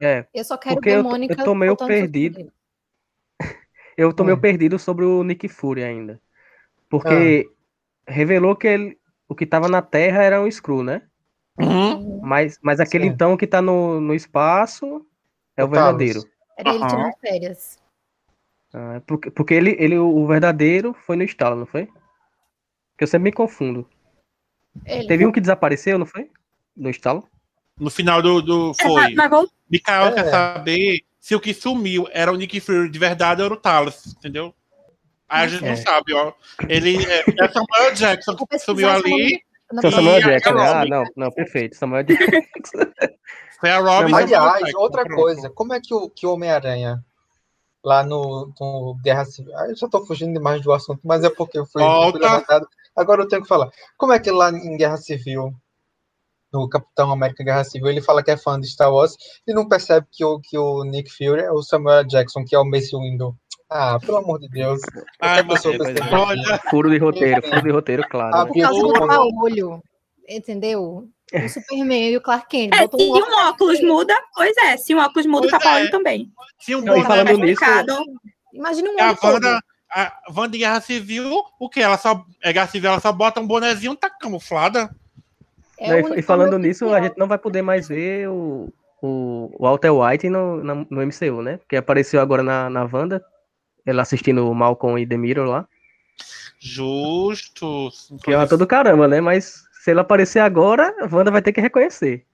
[0.00, 1.44] É, Eu só quero ver eu tô- eu Mônica.
[1.44, 2.52] tô meio perdido.
[4.00, 4.40] Eu tô meio Hum.
[4.40, 6.20] perdido sobre o Nick Fury ainda.
[6.88, 7.48] Porque
[8.06, 11.02] revelou que ele, o que tava na Terra era um Skrull, né?
[11.58, 12.20] Uhum.
[12.22, 13.10] Mas, mas aquele Sim.
[13.10, 15.06] então que tá no, no espaço
[15.56, 16.22] é o, O verdadeiro.
[16.56, 17.78] Era ele tirando férias.
[18.72, 21.86] Ah, é porque porque ele, ele, o verdadeiro foi no estalo, não foi?
[22.96, 23.88] Que eu sempre me confundo.
[24.86, 25.06] Ele.
[25.08, 26.30] Teve um que desapareceu, não foi?
[26.76, 27.28] No estalo?
[27.78, 28.94] No final do, do É, foi.
[29.02, 30.12] mas- mas vou- Mikael É.
[30.14, 33.58] quer saber se o que sumiu era o Nick Fury de verdade ou era o
[33.58, 34.54] Talos, entendeu?
[35.28, 35.76] Aí a gente não É.
[35.76, 36.32] sabe, ó.
[36.68, 39.10] Ele é, é Samuel Jackson que sumiu ali.
[39.10, 40.68] nome na Seu E Samuel Jackson, né?
[40.68, 41.76] Ah, não, não, perfeito.
[41.76, 42.26] Samuel Jackson.
[43.60, 45.20] Foi a Robin Não, Aliás, Jackson, outra pronto.
[45.20, 47.04] coisa, como é que o, que o Homem-Aranha,
[47.84, 49.54] lá no, no Guerra Civil.
[49.56, 52.18] Ah, eu já tô fugindo demais do assunto, mas é porque eu fui, Volta.
[52.18, 52.66] fui levantado.
[52.96, 53.70] Agora eu tenho que falar.
[53.96, 55.54] Como é que lá em Guerra Civil,
[56.52, 59.68] no Capitão América Guerra Civil, ele fala que é fã de Star Wars e não
[59.68, 62.96] percebe que o, que o Nick Fury é o Samuel Jackson, que é o Mace
[62.96, 63.36] Windu.
[63.70, 64.80] Ah, pelo amor de Deus.
[65.20, 66.12] Ai, pessoa mas-.
[66.12, 68.34] Olha, Furo de roteiro, furo de roteiro, claro.
[68.36, 68.46] Ah?
[68.46, 69.80] Por causa do tapa-olho.
[70.28, 71.08] Entendeu?
[71.32, 72.74] O Superman e o Clark Kent.
[72.74, 74.76] É, se um um óculos muda, pois é.
[74.76, 75.90] Se um óculos muda, o Pois tapa-olho é.
[75.90, 76.28] também.
[76.60, 77.32] tinha um falando né?
[77.34, 78.04] nisso- Complicado.
[78.52, 79.18] Imagina um olho.
[79.22, 79.60] Wanda,
[79.92, 81.80] a Wanda em Guerra Civil, o que?
[81.80, 82.24] Ela só.
[82.42, 84.90] É Guerra Civil, ela só bota um bonezinho, tá camuflada.
[85.80, 87.08] É Não, o e- falando nisso, a oficial.
[87.08, 88.68] gente não vai poder mais ver o,
[89.02, 91.56] o, o Walter White no, na- no MCU, né?
[91.56, 93.24] Porque apareceu agora na, na Wanda,
[93.86, 95.66] ela assistindo o Malcolm e The Mirror lá.
[96.58, 97.88] Justo.
[98.22, 99.20] Que é uma todo caramba, né?
[99.20, 102.24] Mas se ele aparecer agora, a Wanda vai ter que reconhecer.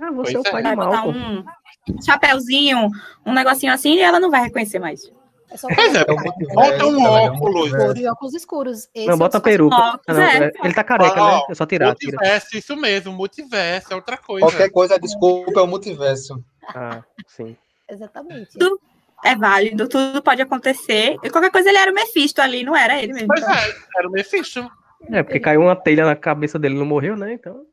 [0.00, 0.50] Ah, você é o é.
[0.50, 1.44] pai de botar Malcolm.
[1.88, 2.88] um chapéuzinho,
[3.24, 5.10] um negocinho assim, e ela não vai reconhecer mais.
[5.50, 7.70] É só Pois é, É multiverso, Bota um óculos.
[7.70, 8.88] couro e óculos escuros.
[8.94, 9.76] Esse Não, é bota a peruca.
[9.76, 10.44] Ah, não, é.
[10.46, 11.42] é- ele tá careca, Ó, né?
[11.50, 12.12] É só tirar, tira.
[12.12, 14.46] Multiverso, isso mesmo, multiverso, é outra coisa.
[14.46, 16.42] Qualquer coisa, a desculpa é o multiverso.
[16.74, 17.56] Ah, sim.
[17.88, 18.58] Exatamente.
[18.58, 18.80] Tu-
[19.24, 21.16] É válido, tudo pode acontecer.
[21.24, 23.26] E qualquer coisa ele era o Mephisto ali, não era ele mesmo.
[23.28, 24.70] Pois é, era o Mephisto.
[25.10, 27.32] É, porque caiu uma telha na cabeça dele e não morreu, né?
[27.32, 27.64] Então.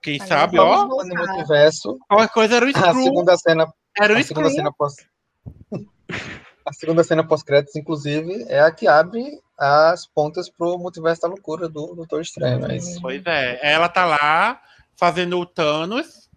[0.00, 0.86] Quem Agora sabe, ó.
[0.86, 1.04] voltar.
[1.06, 3.02] No multiverso, Qualquer coisa era o a Screw.
[3.02, 3.66] segunda cena
[4.00, 4.56] Era o A segunda Screw.
[4.64, 4.94] cena pós.
[6.64, 11.68] A segunda cena pós-créditos, inclusive, é a que abre as pontas pro multiverso da loucura
[11.68, 12.64] do Doutor Estranho.
[12.70, 13.00] É isso.
[13.02, 14.60] Pois é, ela tá lá
[14.96, 16.30] fazendo o Thanos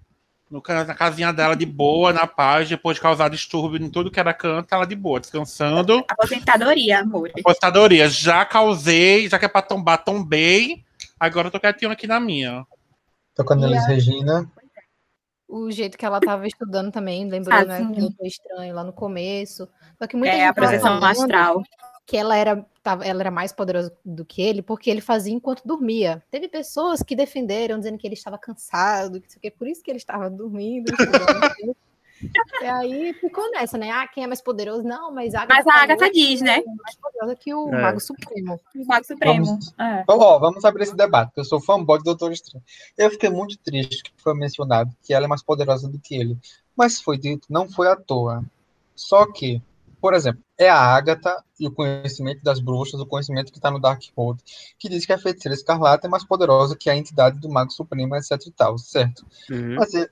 [0.50, 4.20] no, na casinha dela de boa, na paz, depois de causar distúrbio em tudo que
[4.20, 6.04] era canto, ela de boa, descansando.
[6.08, 7.32] Aposentadoria, amor.
[7.38, 10.84] Apostadoria, já causei, já que é pra tombar, tombei.
[11.20, 12.65] Agora eu tô quietinho aqui na minha.
[13.36, 14.50] Tocando Elis Regina.
[15.47, 17.91] O jeito que ela tava estudando também, lembrou, Ah, né?
[17.93, 19.67] Que eu tô estranho lá no começo.
[19.99, 21.63] Só que muita É, gente a tava projeção astral.
[22.05, 25.62] que ela era, tava, ela era mais poderosa do que ele, porque ele fazia enquanto
[25.65, 26.23] dormia.
[26.31, 29.67] Teve pessoas que defenderam, dizendo que ele estava cansado, que não sei o quê, por
[29.67, 30.86] isso que ele estava dormindo.
[32.62, 33.91] e aí ficou nessa, né?
[33.91, 34.84] Ah, quem é mais poderoso?
[34.84, 36.60] Não, mas a Agatha, Mas a Agatha diz, né?
[36.60, 37.82] é mais poderosa que o É.
[37.82, 38.60] Mago Supremo.
[38.75, 39.45] O Mago Supremo.
[39.45, 40.04] Vamos- É.
[40.08, 42.63] Ó, vamos abrir esse debate, porque eu sou fanboy do Doutor Estranho.
[42.97, 46.38] Eu fiquei muito triste que foi mencionado que ela é mais poderosa do que ele.
[46.75, 48.43] Mas foi dito, não foi à toa.
[48.95, 49.62] Só que,
[50.01, 53.80] por exemplo, é a Agatha e o conhecimento das bruxas, o conhecimento que está no
[53.80, 54.41] Darkhold,
[54.80, 58.15] que diz que a feiticeira escarlate é mais poderosa que a entidade do Mago Supremo,
[58.15, 59.25] etc e tal, certo?
[59.49, 59.75] Uhum.
[59.75, 60.10] Mas é-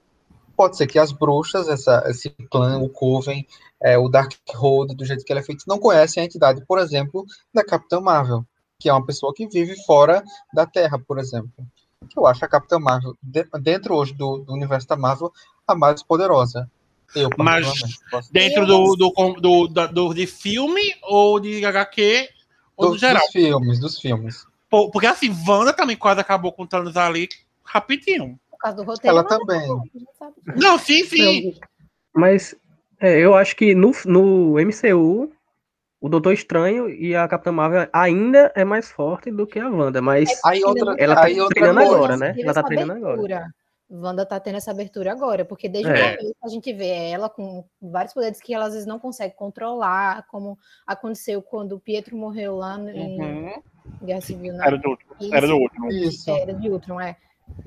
[0.56, 3.46] pode ser que as bruxas, essa, esse clã, o Coven,
[3.82, 7.26] é, o Darkhold, do jeito que ele é feito, não conhecem a entidade, por exemplo,
[7.54, 8.46] da Capitã Marvel,
[8.80, 11.52] que é uma pessoa que vive fora da Terra, por exemplo.
[12.16, 15.32] Eu acho a Capitã Marvel, de- dentro hoje do, do universo da Marvel,
[15.68, 16.70] a mais poderosa.
[17.16, 17.68] Eu, Mas
[18.32, 22.28] Dentro do, do, do, do, do- de filme ou de HQ
[22.76, 23.22] ou no geral.
[23.22, 24.46] dos filmes, dos filmes.
[24.70, 27.30] Porque assim, Wanda também quase acabou com o Thanos ali
[27.64, 28.40] rapidinho.
[28.64, 29.18] Por causa do roteiro.
[29.18, 29.68] Ela também.
[30.56, 31.54] Não, sim, sim.
[32.16, 32.56] Mas
[33.02, 35.30] é, eu acho que no, no MCU,
[36.00, 40.02] o Doutor Estranho e a Capitã Marvel ainda é mais forte do que a Wanda,
[40.02, 41.96] mas Aí outra, ela tá aí outra treinando coisa.
[41.96, 42.36] agora, né?
[42.38, 43.14] Ela tá essa treinando agora.
[43.14, 43.48] abertura.
[43.92, 46.16] Wanda tá tendo essa abertura agora, porque desde o É.
[46.18, 50.26] começo a gente vê ela com vários poderes que ela às vezes não consegue controlar,
[50.28, 53.62] como aconteceu quando o Pietro morreu lá em Uhum.
[54.02, 54.66] Guerra Civil, né?
[54.66, 55.06] Era do outro.
[55.32, 55.88] Era do outro.
[55.90, 56.32] Isso.
[56.32, 57.18] Era de Ultron, é.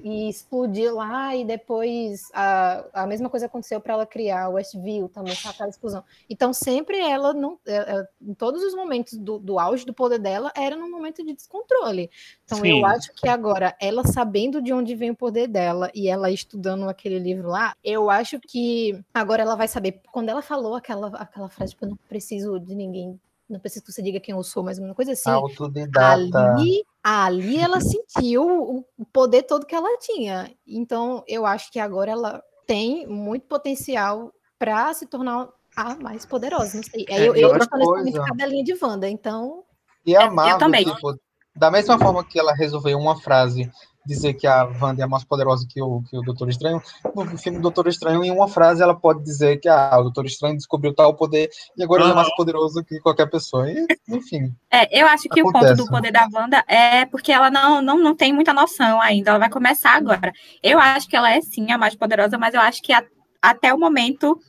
[0.03, 5.09] E explodiu lá, e depois a, a mesma coisa aconteceu para ela criar o Westview
[5.09, 6.05] também, com aquela explosão.
[6.29, 10.19] Então, sempre ela, não, é, é, em todos os momentos do, do auge do poder
[10.19, 12.11] dela, era num momento de descontrole.
[12.45, 12.79] Então, Sim.
[12.79, 16.89] eu acho que agora, ela sabendo de onde vem o poder dela e ela estudando
[16.89, 20.01] aquele livro lá, eu acho que agora ela vai saber.
[20.13, 23.93] Quando ela falou aquela, aquela frase, tipo, eu não preciso de ninguém, não preciso que
[23.93, 25.31] você diga quem eu sou, mas uma coisa assim.
[25.31, 26.55] Autodidata.
[26.55, 30.51] Ali, ali ela sentiu o poder todo que ela tinha.
[30.67, 36.77] Então, eu acho que agora ela tem muito potencial para se tornar a mais poderosa.
[36.77, 37.05] Não sei.
[37.09, 38.25] É, eu e eu nesse momento coisa.
[38.25, 39.63] cadelinha de Wanda, então.
[40.05, 40.85] E a Eu Marvel, também.
[40.85, 41.19] tipo,
[41.55, 43.71] da mesma forma que ela resolveu uma frase
[44.07, 46.83] dizer que a Wanda é mais poderosa que o, que o Doutor Estranho,
[47.15, 50.57] no filme Doutor Estranho, em uma frase, ela pode dizer que ah, o Doutor Estranho
[50.57, 53.71] descobriu tal poder e agora ele é mais poderoso que qualquer pessoa.
[53.71, 54.55] E, enfim.
[54.71, 55.77] É, eu acho que o Acontece.
[55.77, 59.31] ponto do poder da Wanda é porque ela não, não, não tem muita noção ainda.
[59.31, 60.33] Ela vai começar agora.
[60.63, 63.05] Eu acho que ela é sim a mais poderosa, mas eu acho que a-
[63.43, 64.41] até o momento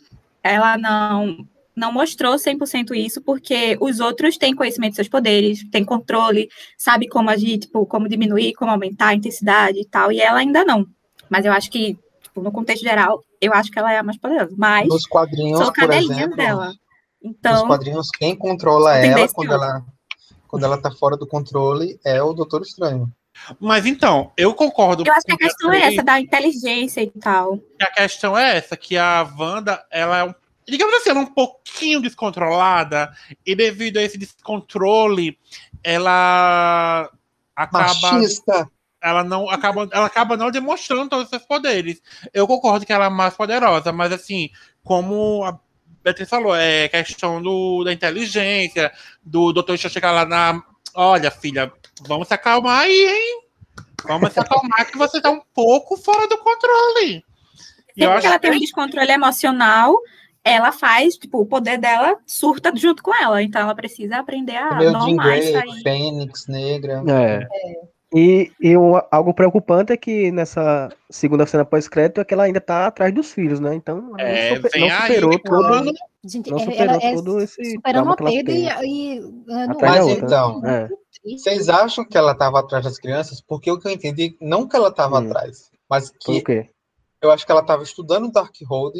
[0.43, 1.45] ela não
[1.77, 7.07] não mostrou 100% isso, porque os outros têm conhecimento dos seus poderes, têm controle, sabe
[7.07, 10.87] como agir, tipo, como diminuir, como aumentar a intensidade e tal, e ela ainda não.
[11.29, 14.17] Mas eu acho que, tipo, no contexto geral, eu acho que ela é a mais
[14.17, 14.55] poderosa.
[14.57, 16.65] Mas Nos quadrinhos, sou por cadelinha exemplo, dela.
[16.67, 16.77] nos
[17.21, 19.85] Então, quadrinhos, quem controla Tem ela quando ela
[20.47, 23.11] quando ela tá fora do controle é o Doutor Estranho.
[23.59, 25.03] Mas então, eu concordo.
[25.05, 27.59] eu acho que a com questão é essa, da inteligência e tal.
[27.79, 30.33] a questão é essa, que a Wanda, ela é um,
[30.67, 33.11] digamos assim, ela é um pouquinho descontrolada,
[33.45, 35.37] e devido a esse descontrole,
[35.83, 37.09] ela
[37.55, 38.69] acaba, Machista!
[39.01, 42.01] ela não acaba, ela acaba não demonstrando todos os seus poderes.
[42.33, 44.49] Eu concordo que ela é mais poderosa, mas assim,
[44.83, 45.59] como a
[46.03, 48.91] Beatriz falou, é questão do, da inteligência,
[49.23, 50.63] do doutor chegar lá na.
[50.93, 51.71] Olha, filha,
[52.07, 53.43] vamos se acalmar aí, hein?
[54.05, 57.23] Vamos se acalmar que você tá um pouco fora do controle.
[57.95, 59.97] Eu Sempre que ela tem um descontrole emocional,
[60.53, 63.41] ela faz, tipo, o poder dela surta junto com ela.
[63.41, 65.81] Então ela precisa aprender a normar isso Grey, aí.
[65.83, 67.03] Fênix, Negra.
[67.09, 67.47] É.
[68.15, 72.61] E, e o- algo preocupante é que nessa segunda cena pós-crédito é que ela ainda
[72.61, 73.75] tá atrás dos filhos, né?
[73.75, 75.91] Então ela É, não, super- não aí, superou né, todo, plano.
[76.23, 79.59] Gente, não é- superou ela é todo esse superando trauma uma perda e, e não
[79.59, 80.25] é muito outra.
[80.25, 80.89] Então, é.
[81.37, 83.41] Vocês acham que ela estava atrás das crianças?
[83.41, 85.25] Porque o que eu entendi, não que ela estava Hum.
[85.25, 86.69] atrás, mas que o quê?
[87.21, 88.95] eu acho que ela estava estudando Darkhold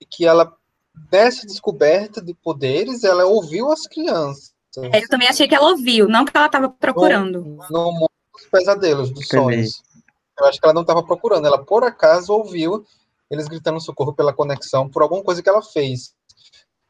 [0.00, 0.52] e que ela,
[0.94, 4.52] dessa descoberta de poderes, ela ouviu as crianças.
[4.78, 7.42] É, Eu também achei que ela ouviu, não que ela estava procurando.
[7.70, 9.82] No mundo dos pesadelos, dos sonhos.
[10.38, 12.84] Eu acho que ela não estava procurando, ela por acaso ouviu
[13.30, 16.14] eles gritando socorro pela conexão por alguma coisa que ela fez.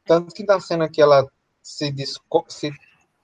[0.05, 1.25] Tanto que na cena que ela
[1.61, 1.93] se,
[2.49, 2.71] se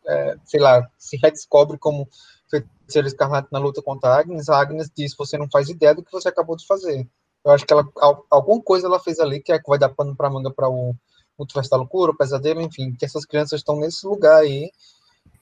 [0.07, 2.07] é, sei lá, se redescobre como
[2.49, 6.03] feiticeira escarlate na luta contra a Agnes, a Agnes diz: Você não faz ideia do
[6.03, 7.05] que você acabou de fazer.
[7.45, 9.89] Eu acho que ela, al- alguma coisa ela fez ali que é que vai dar
[9.89, 10.93] pano para manga para o
[11.37, 14.69] Multiverso da Loucura, o Pesadelo, enfim, que essas crianças estão nesse lugar aí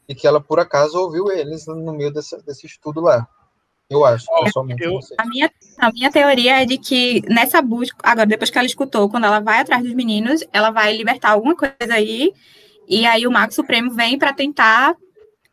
[0.08, 3.28] e que ela por acaso ouviu eles no meio desse, desse estudo lá.
[3.90, 4.84] Eu acho, pessoalmente.
[4.84, 5.00] eu-.
[5.18, 9.10] A minha, a minha teoria é de que nessa busca, agora, depois que ela escutou,
[9.10, 12.34] quando ela vai atrás dos meninos, ela vai libertar alguma coisa aí,
[12.88, 14.96] e aí o Mago Supremo vem para tentar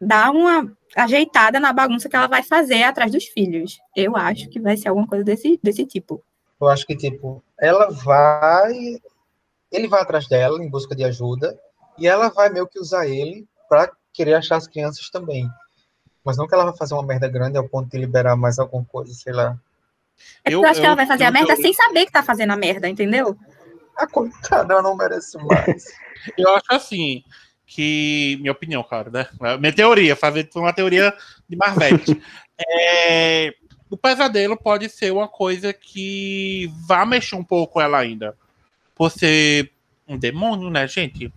[0.01, 3.79] dar uma ajeitada na bagunça que ela vai fazer atrás dos filhos.
[3.97, 6.23] Eu acho que vai ser alguma coisa desse, desse tipo.
[6.65, 9.01] Eu acho que, tipo, ela vai.
[9.71, 11.59] Ele vai atrás dela em busca de ajuda,
[11.99, 15.49] e ela vai meio que usar ele para querer achar as crianças também.
[16.25, 18.85] Mas não que ela vai fazer uma merda grande ao ponto de liberar mais alguma
[18.85, 19.59] coisa, sei lá.
[20.45, 22.13] É Eu- eu, acho que ela vai fazer a eu- merda eu- sem saber que
[22.13, 23.37] tá fazendo a merda, entendeu?
[23.97, 25.85] A coitada, ela não merece mais.
[26.39, 27.23] Eu acho assim,
[27.67, 28.39] que.
[28.41, 29.29] Minha opinião, cara, né?
[29.59, 31.15] Minha teoria, fazer uma teoria
[31.49, 32.21] de Marvete.
[32.57, 33.53] É,
[33.95, 38.37] o pesadelo pode ser uma coisa que vá mexer um pouco ela ainda.
[38.93, 39.71] Por ser
[40.07, 41.33] um demônio, né, gente?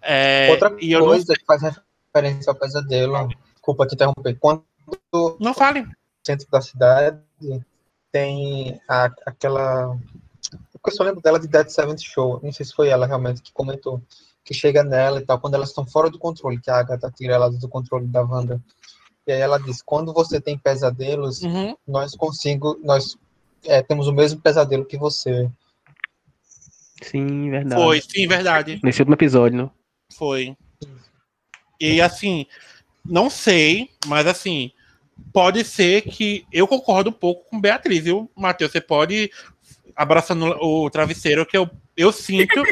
[0.00, 4.64] É, Outra e eu não, coisa que faz referência ao pesadelo, desculpa te interromper, quando
[5.38, 5.86] não fale.
[6.26, 7.20] centro da cidade
[8.10, 9.96] tem a- aquela.
[10.84, 12.40] Eu só lembro dela de Dead Seventh Show.
[12.42, 14.02] Não sei se foi ela realmente que comentou.
[14.44, 17.34] Que chega nela e tal, quando elas estão fora do controle, que a Agatha tira
[17.34, 18.60] elas do controle da Wanda.
[19.26, 21.76] E aí ela diz: quando você tem pesadelos, Uhum.
[21.86, 23.16] nós consigo, nós
[23.64, 25.50] é, temos o mesmo pesadelo que você.
[27.02, 27.82] Sim, verdade.
[27.82, 28.80] Foi, sim, verdade.
[28.82, 29.70] Nesse último episódio, né?
[30.16, 30.56] Foi.
[31.80, 32.46] E assim,
[33.04, 34.70] não sei, mas assim,
[35.32, 38.70] pode ser que eu concordo um pouco com Beatriz, viu, Matheus?
[38.70, 39.30] Você pode
[39.96, 42.62] abraçando o travesseiro, que eu, eu sinto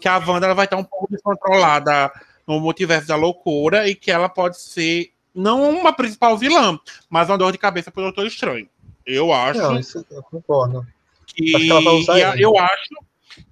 [0.00, 2.10] que a Wanda ela vai estar um pouco descontrolada
[2.46, 6.78] no multiverso da loucura e que ela pode ser não uma principal vilã,
[7.08, 8.68] mas uma dor de cabeça pro Doutor Estranho.
[9.06, 9.60] Eu acho.
[9.60, 10.86] Não, isso eu concordo.
[11.26, 12.44] Que, Acho que ela vai usar e ele.
[12.44, 12.94] eu acho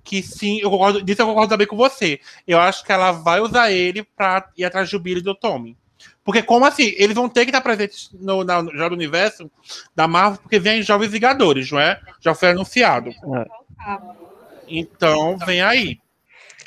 [0.03, 2.21] que sim, eu concordo, disso eu concordo também com você.
[2.47, 5.77] Eu acho que ela vai usar ele pra ir atrás do Billy e do Tommy.
[6.25, 6.93] Porque, como assim?
[6.97, 9.51] Eles vão ter que estar presentes no, na, já no universo
[9.95, 12.01] da Marvel, porque vem Jovens Vingadores, não é?
[12.21, 13.11] Já foi anunciado.
[14.67, 15.99] Então, vem aí.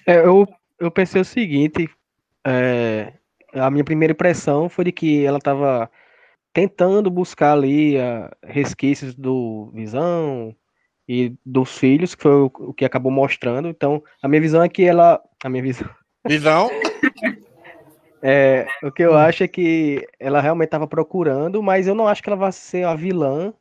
[0.05, 0.47] É, eu,
[0.79, 1.87] eu pensei o seguinte,
[2.43, 3.13] é,
[3.53, 5.89] a minha primeira impressão foi de que ela estava
[6.53, 10.55] tentando buscar ali ah, resquícios do Visão
[11.07, 13.67] e dos filhos, que foi o, o que acabou mostrando.
[13.67, 15.89] Então, a minha visão é que ela, a minha visão,
[16.27, 16.69] Visão?
[18.21, 22.21] é, o que eu acho é que ela realmente estava procurando, mas eu não acho
[22.21, 23.53] que ela vai ser a vilã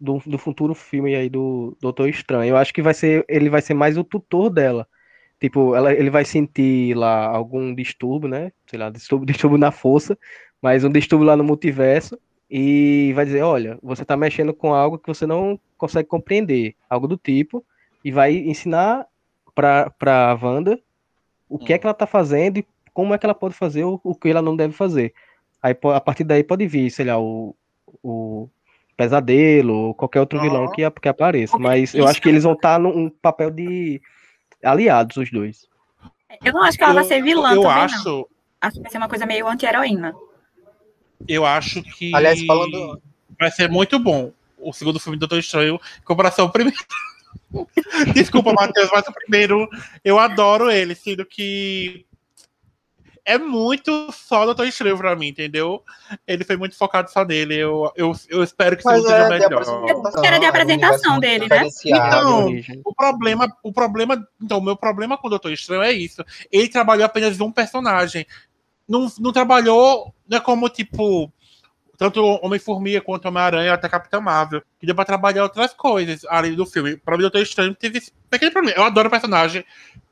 [0.00, 2.50] do, do futuro filme aí do Doutor Estranho.
[2.50, 4.86] Eu acho que vai ser, ele vai ser mais o tutor dela.
[5.44, 8.50] Tipo, ela, ele vai sentir lá algum distúrbio, né?
[8.66, 10.18] Sei lá, distúrbio, distúrbio na força,
[10.62, 12.18] mas um distúrbio lá no multiverso.
[12.50, 17.06] E vai dizer, olha, você tá mexendo com algo que você não consegue compreender, algo
[17.06, 17.62] do tipo,
[18.02, 19.06] e vai ensinar
[19.54, 20.80] pra, pra Wanda
[21.46, 24.00] o que é que ela tá fazendo e como é que ela pode fazer o,
[24.02, 25.12] o que ela não deve fazer.
[25.62, 27.54] Aí a partir daí pode vir, sei lá, o,
[28.02, 28.48] o
[28.96, 31.58] pesadelo, ou qualquer outro vilão que, que apareça.
[31.58, 34.00] Mas eu acho que eles vão estar num papel de
[34.64, 35.66] aliados, os dois.
[36.44, 37.82] Eu não acho que ela vai ser vilã eu também, não.
[37.84, 38.28] acho,
[38.60, 40.12] Acho que vai ser uma coisa meio anti-heroína.
[41.28, 43.00] eu acho que Aliás, falando.
[43.38, 46.78] vai ser muito bom o segundo filme do Doutor Estranho em comparação ao primeiro.
[48.14, 49.68] Desculpa, Matheus, mas o primeiro
[50.04, 52.04] eu adoro ele, sendo que
[53.24, 55.82] é muito só Doutor Estranho pra mim, entendeu?
[56.26, 57.54] Ele foi muito focado só nele.
[57.54, 60.24] Eu, eu, eu espero que Mas segundo seja é melhor.
[60.24, 61.62] Era de é apresentação dele, né?
[61.86, 62.82] Então, Origem.
[62.84, 66.22] O problema, o problema, então, o meu problema com o Doutor Estranho é isso.
[66.52, 68.26] Ele trabalhou apenas um personagem.
[68.86, 71.32] Não, não trabalhou, não é como, tipo,
[71.96, 76.66] tanto Homem-Formiga quanto Homem-Aranha, até Capitão Marvel, que deu pra trabalhar outras coisas além do
[76.66, 76.98] filme.
[76.98, 78.78] Pra mim, o Doutor Estranho teve esse pequeno problema.
[78.78, 79.64] Eu adoro o personagem,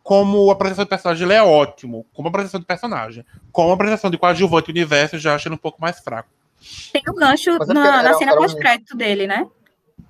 [0.02, 3.24] como a apresentação do personagem ele é ótimo, como a apresentação do personagem.
[3.52, 6.28] Como a apresentação de coadjuvante do universo, eu já acho ele um pouco mais fraco.
[6.92, 9.46] Tem o gancho Mas é na, na cena um- pós-crédito dele, né?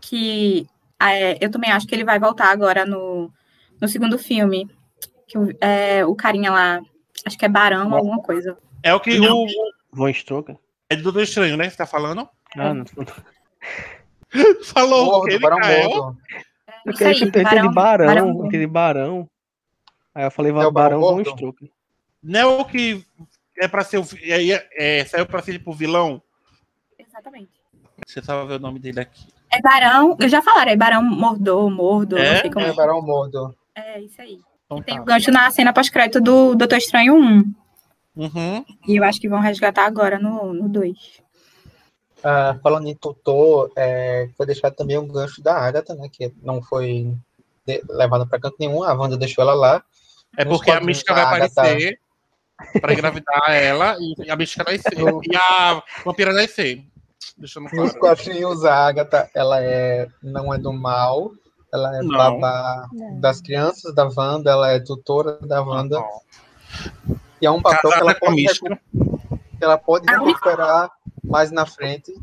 [0.00, 0.66] Que
[1.00, 3.30] é, eu também acho que ele vai voltar agora no,
[3.80, 4.68] no segundo filme.
[5.26, 6.80] Que o- é, o carinha lá,
[7.26, 8.56] acho que é Barão, alguma coisa.
[8.82, 9.46] É o que o.
[9.92, 10.56] Von Stroker?
[10.90, 11.64] É do Doutor Estranho, né?
[11.64, 12.28] que Você tá falando?
[12.56, 12.84] Ah, não.
[14.64, 15.88] Falou o Mordo, quê, Barão Mikael?
[15.90, 16.18] Mordo.
[16.86, 19.28] Eu Isso aí, entendi Barão- Barão, Barão- eu entendi Barão.
[20.14, 21.30] Aí eu falei o Barão Von Gordo?
[21.30, 21.70] Stroker.
[22.22, 23.04] Não é o que
[23.58, 24.06] é pra ser o.
[24.22, 24.68] É, é,
[25.00, 26.22] é, saiu pra ser tipo vilão?
[26.98, 27.50] Exatamente.
[28.14, 29.26] Eu só ver o nome dele aqui.
[29.50, 32.42] É Barão, eu já falaram, é Barão Mordor, Mordo, É?
[32.44, 32.72] não como É é.
[32.72, 33.54] Barão Mordo.
[33.74, 34.38] É isso aí.
[34.66, 35.02] Então Tem tá.
[35.02, 37.54] o gancho na cena pós-crédito do Doutor Estranho 1.
[38.14, 38.64] Uhum.
[38.86, 41.22] E eu acho que vão resgatar agora no, no 2.
[42.24, 46.08] Ah, falando em tutor, é, foi deixado também um gancho da Agatha, né?
[46.10, 47.12] Que não foi
[47.90, 48.82] levada pra canto nenhum.
[48.82, 49.84] A Wanda deixou ela lá.
[50.36, 51.98] É Nos porque a mística vai Agatha- aparecer
[52.80, 54.92] pra engravidar ela e a mística nascer.
[55.30, 56.84] E a vampira nascer.
[57.36, 57.98] Deixando Nos claro.
[57.98, 61.32] quadrinhos, a Agatha, ela é, não é do mal.
[61.72, 62.16] Ela é Não.
[62.18, 63.18] babá Não.
[63.20, 64.50] das crianças da Wanda.
[64.50, 65.98] Ela é tutora da Wanda.
[65.98, 66.20] Não.
[67.40, 68.68] E é um papel que Casada ela com a pode, mística.
[68.92, 69.20] recu-
[69.58, 70.90] que ela pode recuperar
[71.24, 72.14] mais na frente.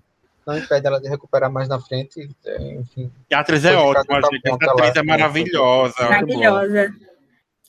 [0.45, 2.30] Não impede ela de recuperar mais na frente.
[2.45, 4.41] é, Enfim, E a atriz é ótima, gente.
[4.45, 5.01] Essa atriz lá.
[5.01, 5.95] é maravilhosa.
[5.99, 6.93] Maravilhosa.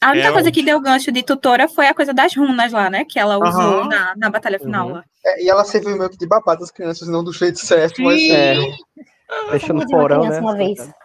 [0.03, 2.73] A única É coisa um- que deu gancho de tutora foi a coisa das runas
[2.73, 3.05] lá, né?
[3.05, 3.89] Que ela usou Aham.
[3.89, 4.93] na, na batalha final Uhum.
[4.95, 5.05] lá.
[5.25, 8.21] É, e ela serviu meio que de babá das crianças, não do jeito certo, mas.
[8.23, 8.55] É.
[8.55, 8.75] serviu.
[9.51, 10.41] Deixa no Família de uma porão, né?
[10.41, 10.79] uma vez.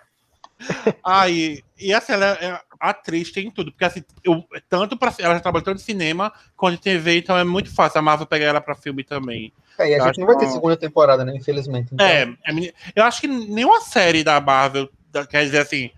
[1.03, 3.71] Ah, e, e assim, ela é atriz, tem tudo.
[3.71, 7.37] Porque assim, eu, tanto pra, ela já trabalhou tanto em cinema quanto em TV, então
[7.37, 9.51] é muito fácil a Marvel pegar ela pra filme também.
[9.77, 11.33] É, e a Eu gente acho não vai ter segunda temporada, né?
[11.35, 11.89] Infelizmente.
[11.93, 14.89] Então, É, é eu acho que nenhuma série da Marvel,
[15.29, 15.91] quer dizer assim,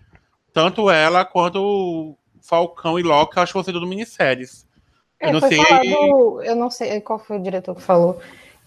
[0.52, 2.17] tanto ela quanto o
[2.48, 4.66] Falcão e Loki, eu acho que vão ser tudo minisséries.
[5.20, 5.58] Eu É, não foi sei.
[5.64, 8.18] falado, eu não sei qual foi o diretor que falou,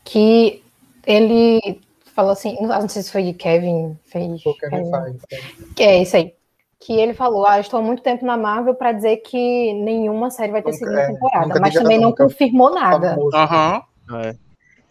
[0.03, 0.61] que
[1.07, 1.81] ele
[2.13, 4.45] falou assim, não não sei se foi Kevin fez.
[4.45, 5.73] o Kevin Kevin- Feige.
[5.75, 6.33] Que é isso aí.
[6.79, 10.51] Que ele falou, ah, estou há muito tempo na Marvel para dizer que nenhuma série
[10.51, 13.15] vai ter Nunca- segunda é, temporada, nunca mas também não confirmou nada.
[13.33, 13.81] Aham.
[14.25, 14.35] É.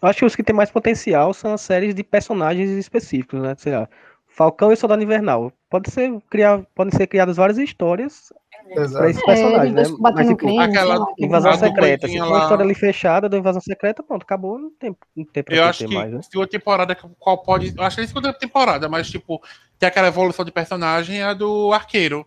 [0.01, 3.53] Eu acho que os que têm mais potencial são as séries de personagens específicos, né?
[3.57, 3.87] Sei lá,
[4.27, 5.51] Falcão e Soldado Invernal.
[5.69, 8.33] Pode ser criar, podem ser criadas várias histórias
[8.73, 9.81] pra esse personagem, né?
[9.81, 12.07] eles batendo Mas, tipo, crime, aquela- lá, Invasão secreta.
[12.07, 14.95] Se doidinha for uma lá- história ali fechada da invasão secreta, pronto, acabou, não tem,
[15.15, 16.21] não tem pra Eu acho que mais, né?
[16.21, 17.73] segunda temporada, qual pode.
[17.77, 19.41] Eu acho que é a segunda temporada, mas, tipo,
[19.79, 22.25] tem aquela evolução de personagem, a do arqueiro.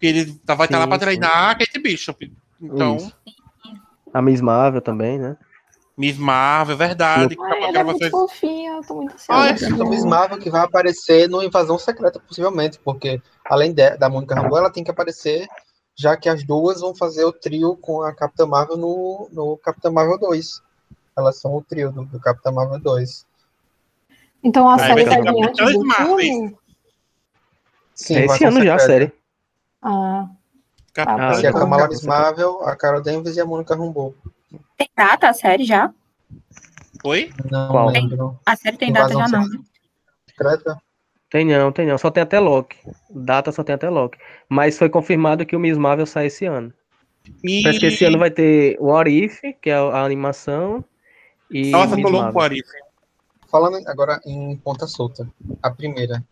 [0.00, 2.32] Que ele tá- vai estar lá Sim, pra treinar a Kate Bishop.
[2.60, 3.16] Então, Isso.
[4.12, 5.36] A Miss Marvel também, né?
[5.96, 7.36] Miss Marvel, verdade.
[7.40, 9.52] Ai, ela é muito fofinha, eu tô muito Ah, é?
[9.52, 9.82] ansiosa.
[9.82, 14.34] A Miss Marvel que vai aparecer no Invasão Secreta, possivelmente, porque além de- da Mônica
[14.34, 15.46] Rambeau, ela tem que aparecer,
[15.96, 19.90] já que as duas vão fazer o trio com a Capitã Marvel no, no Capitã
[19.90, 20.62] Marvel 2.
[21.16, 23.26] Elas são o trio do, do Capitã Marvel 2.
[24.42, 26.56] Então a série vai tá ser diante Capitãs do filme?
[27.94, 29.12] Sim, é esse Invasão ano já a série.
[29.80, 30.28] Ah,
[30.92, 31.52] Capitã- Ah, Que é a.
[31.52, 34.14] Kamala Miss Marvel, a Carol Danvers e a Mônica Rambeau.
[34.76, 35.92] Tem data a série já?
[37.04, 37.32] Oi?
[37.50, 37.88] Não Qual?
[37.90, 38.40] lembro.
[38.44, 39.64] A série tem data já Invasão não.
[40.28, 40.82] Secreta?
[41.34, 41.98] Tem não, tem não.
[41.98, 42.76] Só tem até Loki.
[43.10, 44.16] Data só tem até Loki.
[44.48, 46.72] Mas foi confirmado que o Miss Marvel sai esse ano.
[47.42, 47.60] E...
[47.60, 50.84] Parece que esse ano vai ter o What If, que é a animação.
[51.50, 52.40] E Nossa, Miss pulou um Marvel.
[52.40, 52.68] Arif.
[53.50, 55.28] Falando agora em ponta solta.
[55.60, 56.22] A primeira.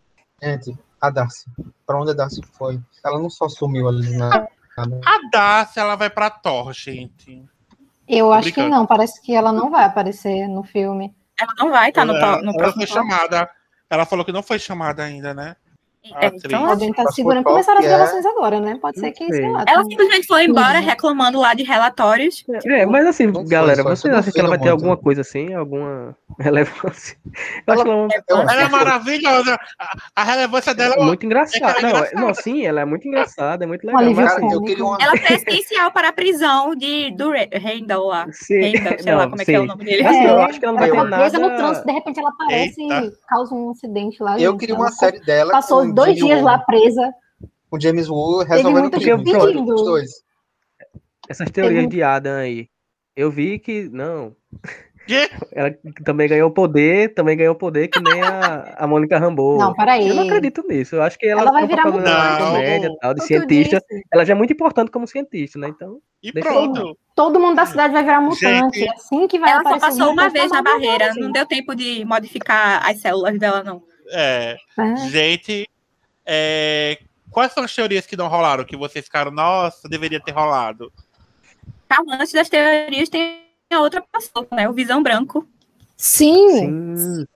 [0.40, 1.46] Gente, a Darcy.
[1.84, 2.78] Pra onde a Darcy foi?
[3.04, 4.28] Ela não só sumiu ali na.
[4.28, 5.00] nada.
[5.04, 7.44] A Darcy, ela vai pra Thor, gente.
[8.08, 8.76] eu Tô acho que brincando.
[8.76, 11.12] não, parece que ela não vai aparecer no filme.
[11.40, 12.86] Ela não vai estar no, ela, no ela próximo.
[12.86, 13.50] foi chamada.
[13.92, 15.54] Ela falou que não foi chamada ainda, né?
[16.20, 16.44] É, atriz.
[16.44, 17.44] então, Alguém tá Mas segurando.
[17.44, 17.94] Começaram as que é?
[17.96, 18.76] gravações agora, né?
[18.82, 19.40] Pode ser que, Não sei.
[19.42, 19.64] sei lá.
[19.68, 20.84] ela simplesmente foi embora Uhum.
[20.84, 22.44] reclamando lá de relatórios.
[22.66, 24.72] É, mas assim, Não galera, vocês acham que ela vai ter muito.
[24.80, 25.54] alguma coisa assim?
[25.54, 27.16] Alguma relevância?
[27.66, 29.58] Eu acho que ela Eu- Ela é maravilhosa.
[30.16, 31.64] A, relevância dela é muito engraçada.
[31.66, 32.20] ela é não, é- engraçada.
[32.20, 34.02] não, sim, ela é muito engraçada, é muito legal.
[34.04, 34.98] mas, Cara, assim, uma.
[35.00, 38.26] Ela foi essencial para a prisão de, do Re- Randall lá.
[38.32, 39.68] sim, Randall, sei lá não, como é que é o sim.
[39.68, 40.06] nome dele.
[40.06, 41.56] Assim, eu É, acho que ela não vai ter Ela presa no nada.
[41.62, 43.00] trânsito, de repente ela aparece Eita.
[43.04, 44.38] e causa um acidente lá.
[44.40, 45.52] Eu queria Ela uma série dela.
[45.52, 47.12] Passou dois dias lá presa.
[47.70, 49.74] Com James Woo resolvendo pedido.
[49.74, 50.10] Os dois.
[51.28, 52.68] Essas teorias Teve- de Adam aí.
[53.16, 54.34] Eu vi que, não,
[55.06, 55.28] Que?
[55.52, 55.74] ela
[56.04, 59.58] também ganhou poder, também ganhou poder que nem a, a Mônica Rambeau.
[59.58, 60.08] Não, peraí.
[60.08, 60.96] Eu não acredito nisso.
[60.96, 62.42] Eu acho que ela, Ela vai virar mutante.
[62.42, 63.82] comédia tal, de o cientista.
[64.12, 65.68] Ela já é muito importante como cientista, né?
[65.68, 66.96] Então, E Deixa pronto.
[67.14, 68.78] Todo mundo da cidade vai virar mutante.
[68.78, 68.88] Gente.
[68.88, 72.02] É assim que vai Ela só passou uma vez na barreira, não deu tempo de
[72.06, 73.82] modificar as células dela, não.
[74.10, 74.96] É, É.
[75.10, 75.68] gente,
[76.26, 76.98] é,
[77.30, 78.64] quais são as teorias que não rolaram?
[78.64, 80.92] Que vocês ficaram, nossa, deveria ter rolado.
[81.88, 83.42] Calma, antes das teorias tem
[83.72, 84.68] a outra pessoa, né?
[84.68, 85.46] O Visão Branco.
[85.96, 87.26] Sim, sim.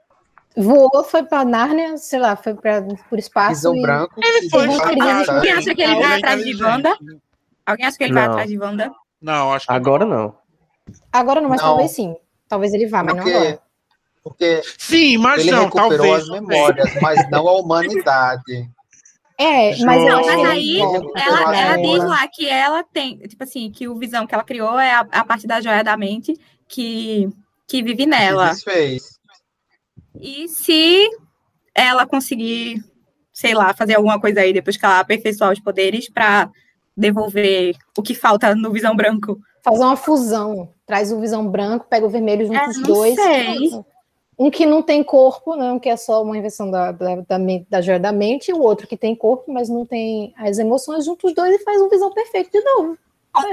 [0.57, 3.51] voou, foi pra Nárnia, sei lá, foi pra, por espaço.
[3.55, 4.15] Visão e- branco.
[4.23, 6.63] Ele foi Alguém faz acha- parte- Alguém acha que ele vai atrás de.
[6.65, 6.99] Wanda?
[7.67, 8.33] Alguém acha que ele vai Não.
[8.33, 8.93] atrás de Wanda?
[9.21, 10.35] Não, acho que Agora não.
[11.13, 11.69] Agora não, mas Não.
[11.69, 12.17] talvez sim.
[12.49, 13.61] Talvez ele vá, mas não agora.
[14.23, 16.23] Porque, porque Sim, mas ele não, recuperou talvez.
[16.23, 18.71] as memórias, mas não a humanidade.
[19.39, 23.87] É, mas Não, mas aí Ela, ela diz lá que ela tem, tipo assim, que
[23.87, 27.29] o Visão que ela criou é a, a parte da joia da mente que,
[27.69, 28.51] que vive nela.
[28.51, 29.03] Desfez.
[30.19, 31.07] E se
[31.75, 32.83] ela conseguir,
[33.33, 36.51] sei lá, fazer alguma coisa aí depois que ela aperfeiçoar os poderes pra
[36.97, 39.39] devolver o que falta no Visão Branco.
[39.63, 40.73] fazer uma fusão.
[40.87, 43.15] Traz o visão branco, pega o vermelho junto É, os dois.
[43.17, 43.71] sei.
[44.39, 45.73] Um que não tem corpo, né?
[45.73, 48.55] Um que é só uma invenção da, da, da, mente- da joia da mente, e
[48.55, 51.81] o outro que tem corpo, mas não tem as emoções, junta os dois e faz
[51.81, 52.99] um visão perfeito de novo.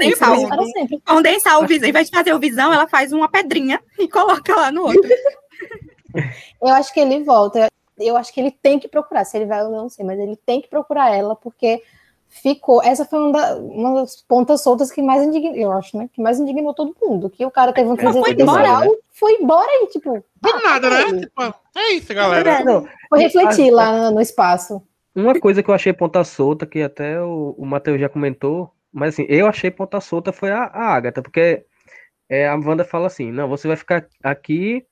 [0.00, 1.00] É isso, Condensar, é o- para sempre.
[1.06, 1.88] condensar o Visão.
[1.88, 5.02] Em vez de fazer o Visão, ela faz uma pedrinha e coloca lá no outro.
[6.60, 7.66] Eu acho que ele volta.
[7.98, 9.24] Eu acho que ele tem que procurar.
[9.24, 11.82] Se ele vai, eu não sei, mas ele tem que procurar ela, porque
[12.42, 12.82] ficou.
[12.82, 16.08] Essa foi uma, da- uma das pontas soltas que mais indignou, eu acho, né?
[16.12, 17.30] Que mais indignou todo mundo.
[17.30, 20.90] Que o cara teve uma crise foi existencial, embora, foi embora e, tipo, Do nada,
[20.90, 21.20] né?
[21.20, 22.50] Tipo, é isso, galera.
[22.50, 22.64] É.
[22.64, 24.82] Não, foi refletir lá no, espaço.
[25.14, 29.14] Uma coisa que eu achei ponta solta, que até o, o Matheus já comentou, mas
[29.14, 31.64] assim, eu achei ponta solta foi a, a Agatha, porque
[32.28, 34.84] é, a Wanda fala assim, não, você vai ficar aqui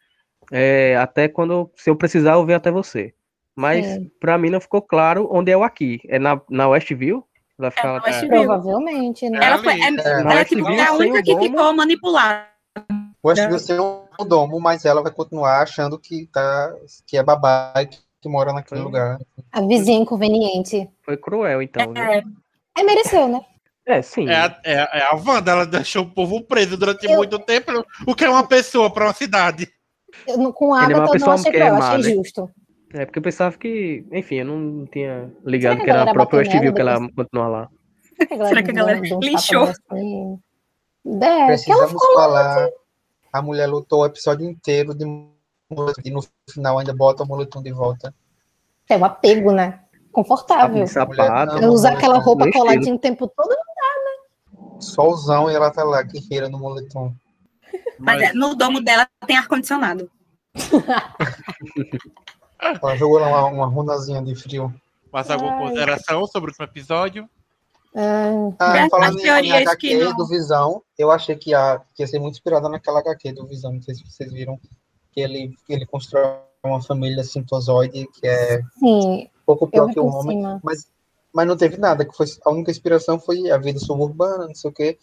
[0.53, 3.13] é, até quando, se eu precisar, eu venho até você.
[3.55, 4.11] Mas Sim.
[4.19, 6.01] pra mim não ficou claro onde é o aqui.
[6.09, 7.25] É na, na Westview?
[7.63, 8.29] Vai ficar na Westview.
[8.29, 9.39] Provavelmente, né?
[9.43, 9.85] Ela, foi, é.
[9.85, 11.43] É, ela é, tipo, Westview é a única o que domo.
[11.45, 12.47] ficou manipulada.
[13.25, 16.75] Eu acho que você é um domo, mas ela vai continuar achando que, tá,
[17.07, 18.85] que é babá e que, que mora naquele Foi.
[18.91, 19.19] lugar.
[19.53, 20.89] A vizinha inconveniente.
[21.05, 21.93] Foi cruel, então.
[21.93, 22.19] né?
[22.77, 23.41] É, É, mereceu, né?
[23.87, 24.29] É, sim.
[24.29, 27.39] É, a- é, a- é a Wanda, ela deixou o povo preso durante Eu- muito
[27.39, 27.85] tempo.
[28.07, 29.69] O que é uma pessoa para uma cidade?
[30.27, 31.99] Eu, com a Ele é uma Agatha eu não achei que é cruel, eu achei
[31.99, 32.15] né?
[32.23, 32.51] justo.
[32.93, 36.39] É porque eu pensava que, enfim, eu não tinha ligado que que era a própria
[36.41, 37.69] Westview que ela continua lá.
[38.49, 40.39] Será que a galera um nela assim?
[41.05, 42.69] É, que ela Precisamos falar.
[43.33, 45.05] A mulher lutou o episódio inteiro de
[46.05, 46.21] e no
[46.51, 48.15] final ainda bota o moletom de volta.
[48.91, 49.81] é um apego, né?
[50.13, 50.87] Confortável.
[50.87, 51.57] Sapato.
[51.57, 53.73] Eu usar Não, aquela não, roupa coladinha o tempo todo não
[54.83, 57.15] solzão e ela tá lá, guerreira no moletom.
[57.99, 60.11] Mas é, no domo dela tem ar-condicionado.
[62.63, 64.73] Ela jogou lá uma, uma runazinha de frio.
[65.13, 67.29] Mas alguma consideração sobre o último episódio?
[67.95, 72.03] Ah, Ah, As falando em, em HQ não- do Visão, eu achei que ia, que
[72.03, 73.73] ia ser muito inspirada naquela HQ do Visão.
[73.73, 74.59] Não sei se vocês viram
[75.13, 76.25] que ele, que ele constrói
[76.65, 80.39] uma família sintozoide que é sim, um pouco pior que o homem.
[80.39, 80.61] cima.
[80.63, 80.87] Mas,
[81.35, 84.71] mas não teve nada, que foi a única inspiração foi a vida suburbana, não sei
[84.71, 84.99] o quê.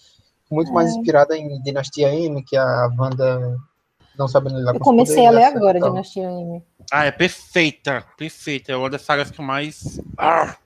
[0.50, 0.74] Muito É.
[0.74, 3.56] mais inspirada em Dinastia M, que a Wanda
[4.20, 5.90] não sabe lidar Eu com os comecei a ler poderes, agora, e tal.
[5.92, 6.64] Dinastia M.
[6.92, 8.72] Ah, é perfeita, perfeita.
[8.74, 10.00] É uma das sagas que eu mais.
[10.18, 10.58] Ah.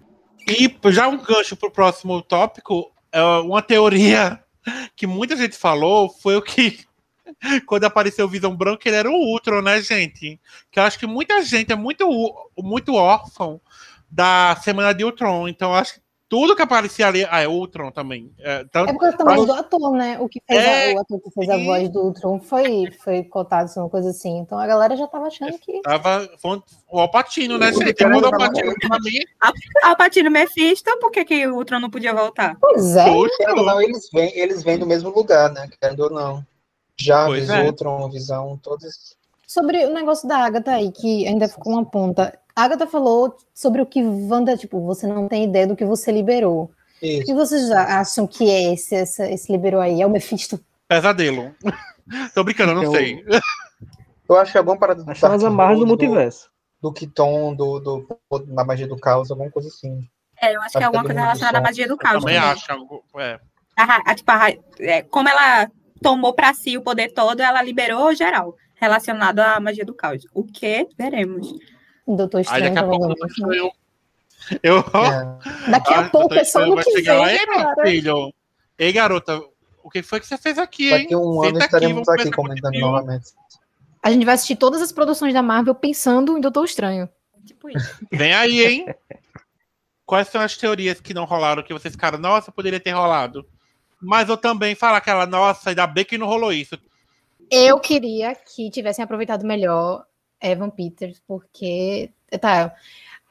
[0.48, 4.44] E já um gancho pro próximo tópico, é uma teoria
[4.96, 6.80] que muita gente falou foi o que.
[7.66, 10.40] Quando apareceu o Visão Branco, ele era o Ultron, né, gente?
[10.70, 12.06] Que eu acho que muita gente é muito,
[12.58, 13.62] muito órfão
[14.10, 15.48] da Semana de Ultron.
[15.48, 16.03] Então, eu acho que
[16.34, 17.28] tudo que aparecia ali.
[17.30, 18.34] Ah, é Ultron também.
[18.40, 20.18] É, tanto- É porque também Mas- do ator, né?
[20.20, 22.90] O que fez É, a, o ator que fez a e- voz do Ultron foi,
[23.04, 24.40] foi cotado, uma coisa assim.
[24.40, 25.80] Então a galera já tava achando que.
[25.84, 26.60] Tava foi
[26.92, 27.94] o Alpatino, né, gente?
[27.94, 29.20] Tem o Alpatino pra mim.
[29.84, 32.58] Alpatino Mephisto, por que, que o Ultron não podia voltar?
[32.60, 33.28] Pois é, ou
[33.64, 35.70] não, eles vêm, eles vêm do mesmo lugar, né?
[35.80, 36.44] Querendo ou não.
[37.00, 37.64] Jarvis, Pois é.
[37.66, 39.16] Ultron, Visão, todos.
[39.48, 42.36] Sobre o negócio da Agatha aí, que ainda ficou uma ponta.
[42.56, 46.12] A Agatha falou sobre o que Wanda, tipo, você não tem ideia do que você
[46.12, 46.72] liberou.
[47.02, 47.26] O Isso.
[47.26, 50.02] que vocês já acham que é esse, essa- esse liberou aí?
[50.02, 50.60] É o Mephisto?
[50.88, 51.54] Pesadelo.
[52.36, 53.24] Tô brincando, eu não Então- sei.
[54.30, 56.50] Eu acho que alguma parada do Acho as amarras do do, multiverso.
[56.82, 58.08] do Kiton, do, do,
[58.48, 60.00] da magia do caos, alguma coisa assim.
[60.42, 61.94] É, eu acho que é Acho alguma que é coisa do relacionada à magia do
[61.94, 62.20] Eu caos.
[62.24, 62.50] também também.
[62.52, 63.04] acho.
[63.20, 63.40] É.
[63.78, 64.50] A a- tipo, a
[64.80, 65.70] é, como ela
[66.02, 70.24] tomou pra si o poder todo, ela liberou geral, relacionado à magia do caos.
[70.34, 71.54] O que veremos.
[72.08, 73.72] Doutor Aí Estranho, daqui a pouco eu.
[74.62, 74.80] Eu.
[74.80, 75.72] É.
[75.72, 78.34] Daqui a Ah, pouco, eu é só no que chegar lá, vem, "Ei, meu filho.
[78.78, 79.42] Ei, garota,
[79.82, 81.04] o que foi que você fez aqui, hein?
[81.04, 83.32] Daqui a um ano Senta estaremos aqui conversar comentando contigo." novamente.
[84.02, 87.08] A gente vai assistir todas as produções da Marvel pensando em Doutor Estranho.
[87.46, 87.98] Tipo isso.
[88.12, 88.96] Vem aí, hein?
[90.06, 93.48] Quais são as teorias que não rolaram, que vocês ficaram, nossa, poderia ter rolado?
[94.02, 96.78] Mas eu também falo aquela, nossa, ainda bem que não rolou isso.
[97.50, 100.06] Eu queria que tivessem aproveitado melhor
[100.44, 102.12] Evan Peters, porque.
[102.40, 102.74] Tá.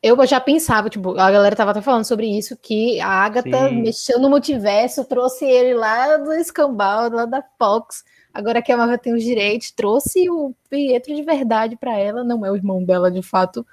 [0.03, 3.83] Eu já pensava, tipo, a galera tava até falando sobre isso, que a Agatha Sim.
[3.83, 8.03] mexeu no multiverso, trouxe ele lá do escambau, lá da Fox.
[8.35, 12.45] Agora que a Marvel tem os direitos, trouxe o Pietro de verdade pra ela, não
[12.45, 13.65] é o irmão dela de fato,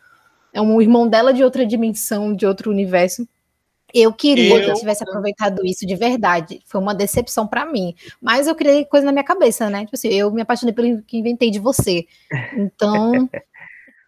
[0.54, 3.28] é um irmão dela de outra dimensão, de outro universo.
[3.94, 6.62] Eu queria Eu- que tivesse aproveitado isso de verdade.
[6.66, 7.96] Foi uma decepção pra mim.
[8.22, 9.86] Mas eu criei coisa na minha cabeça, né?
[9.86, 12.06] Tipo assim, eu me apaixonei pelo que inventei de você.
[12.54, 13.30] Então,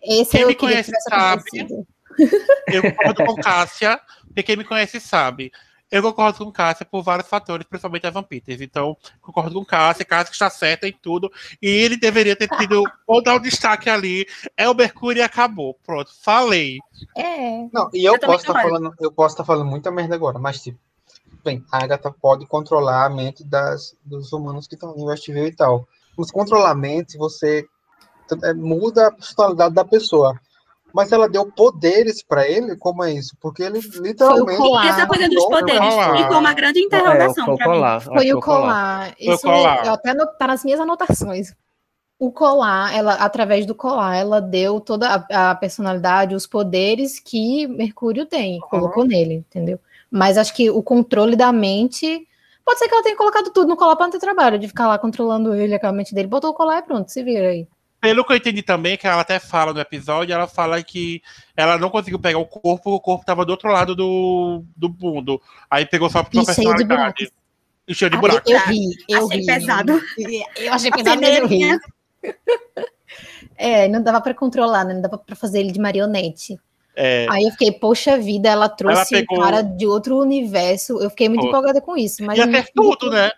[0.04, 1.42] esse Quem eu me queria que conhece tivesse sabe.
[1.42, 1.88] acontecido.
[2.68, 5.52] Eu concordo com Cássia, porque quem me conhece sabe.
[5.92, 8.62] Eu concordo com Cássia por vários fatores, principalmente Evan Peters.
[8.62, 11.30] Então, concordo com Cássia, Cássia está certa em tudo.
[11.62, 14.26] E ele deveria ter tido, ou dar o destaque ali.
[14.56, 15.78] É o Mercúrio e acabou.
[15.86, 16.78] Pronto, falei.
[17.18, 17.68] É.
[17.74, 18.70] Não, e eu, Eu posso estar concordo.
[18.70, 20.80] falando, eu posso estar falando muita merda agora, mas tipo,
[21.44, 25.56] bem, a Agatha pode controlar a mente das, dos humanos que estão em Westview e
[25.56, 25.88] tal.
[26.18, 27.68] Mas controlar a mente, você
[28.44, 30.40] é, muda a personalidade da pessoa.
[30.94, 33.36] Mas ela deu poderes pra ele, como é isso?
[33.40, 34.58] Porque ele literalmente.
[34.58, 34.86] colar.
[34.86, 36.18] E essa coisa dos poderes colar.
[36.18, 37.96] ficou uma grande É, interrogação foi o colar.
[37.98, 39.16] acho Foi o colar.
[39.18, 39.86] Foi o Isso colar.
[39.86, 41.54] eu até no- tá nas minhas anotações.
[42.20, 47.66] O colar, ela, através do colar, ela deu toda a, a personalidade, os poderes que
[47.68, 49.80] Mercúrio tem, colocou nele, entendeu?
[50.10, 52.28] Mas acho que o controle da mente.
[52.64, 54.88] Pode ser que ela tenha colocado tudo no colar para não ter trabalho, de ficar
[54.88, 56.28] lá controlando ele, a mente dele.
[56.28, 57.68] Botou o colar e pronto, se vira aí.
[58.02, 61.22] Pelo que eu entendi também, que ela até fala no episódio, ela fala que
[61.56, 65.40] ela não conseguiu pegar o corpo, o corpo tava do outro lado do, do mundo.
[65.70, 67.32] Aí pegou só pra cheio de personalidade.
[67.88, 68.50] E cheio de Ah, buraco.
[68.52, 69.46] Eu ri, eu Achei ri.
[69.46, 70.02] pesado.
[70.58, 71.60] Eu achei pesado, mas eu ri.
[71.60, 71.80] peneirinha.
[73.58, 74.94] É, não dava para controlar, né?
[74.96, 76.60] Não dava para fazer ele de marionete.
[76.96, 81.00] É, Aí eu fiquei, poxa vida, ela trouxe pegou- um cara de outro universo.
[81.02, 81.48] Eu fiquei muito Pô.
[81.50, 82.24] empolgada com isso.
[82.26, 83.32] Mas ia ter tudo, né?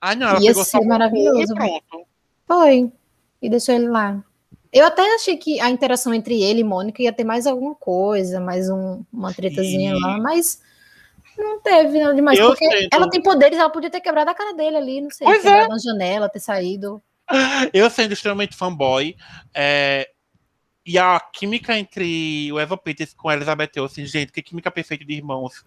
[0.00, 1.52] Ah, não, ela Ia pegou ser só maravilhoso.
[1.52, 2.06] e pronto.
[2.46, 2.92] Foi.
[3.42, 4.22] E deixou ele lá.
[4.72, 8.40] Eu até achei que a interação entre ele e Mônica ia ter mais alguma coisa,
[8.40, 10.00] mais um- uma tretazinha Sim.
[10.00, 10.62] lá, mas
[11.36, 12.38] não teve nada demais.
[12.38, 15.00] Eu porque sei, ela não- tem poderes, ela podia ter quebrado a cara dele ali,
[15.02, 15.42] não sei, Pois é.
[15.42, 17.02] quebrado na janela, ter saído.
[17.74, 19.14] Eu sendo extremamente fanboy,
[19.54, 20.08] é,
[20.86, 25.04] e a química entre o Eva Peters com a Elizabeth Olsen, gente, que química perfeita
[25.04, 25.64] de irmãos.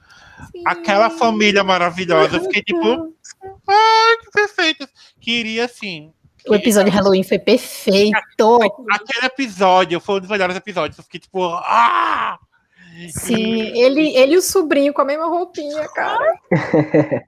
[0.66, 3.14] Aquela família maravilhosa, eu fiquei tipo,
[3.68, 4.88] ai, que perfeito.
[5.22, 6.12] Queria, assim,
[6.48, 8.18] O episódio de Halloween foi perfeito.
[8.92, 12.38] aquele episódio foi um dos melhores episódios, eu fiquei tipo, ah!
[13.10, 16.40] Sim, ele, ele e o sobrinho com a mesma roupinha, cara.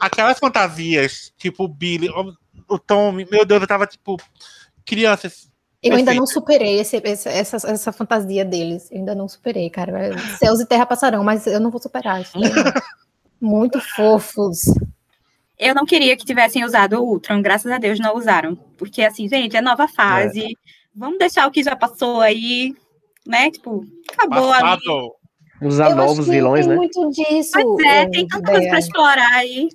[0.00, 2.08] Aquelas fantasias, tipo o Billy,
[2.68, 4.16] o, Tommy, meu Deus, eu tava tipo.
[4.84, 5.48] Crianças.
[5.82, 8.90] Eu ainda não superei esse- esse- essa, essa fantasia deles.
[8.90, 10.10] Eu ainda não superei, cara.
[10.36, 12.38] Céus e terra passarão, mas eu não vou superar isso.
[12.38, 12.50] não.
[13.40, 14.64] Muito fofos.
[15.60, 18.56] Eu não queria que tivessem usado o Ultron, graças a Deus não usaram.
[18.78, 20.56] Porque, assim, gente, é nova fase.
[20.94, 22.74] Vamos deixar o que já passou aí,
[23.26, 23.50] né?
[23.50, 24.62] Tipo, acabou ali.
[24.62, 25.12] Passado.
[25.62, 26.76] Usar eu novos acho que vilões, tem né?
[26.76, 27.52] muito disso.
[27.52, 28.70] Pois é, eh, tem tanta coisa Bea.
[28.70, 29.68] pra explorar aí.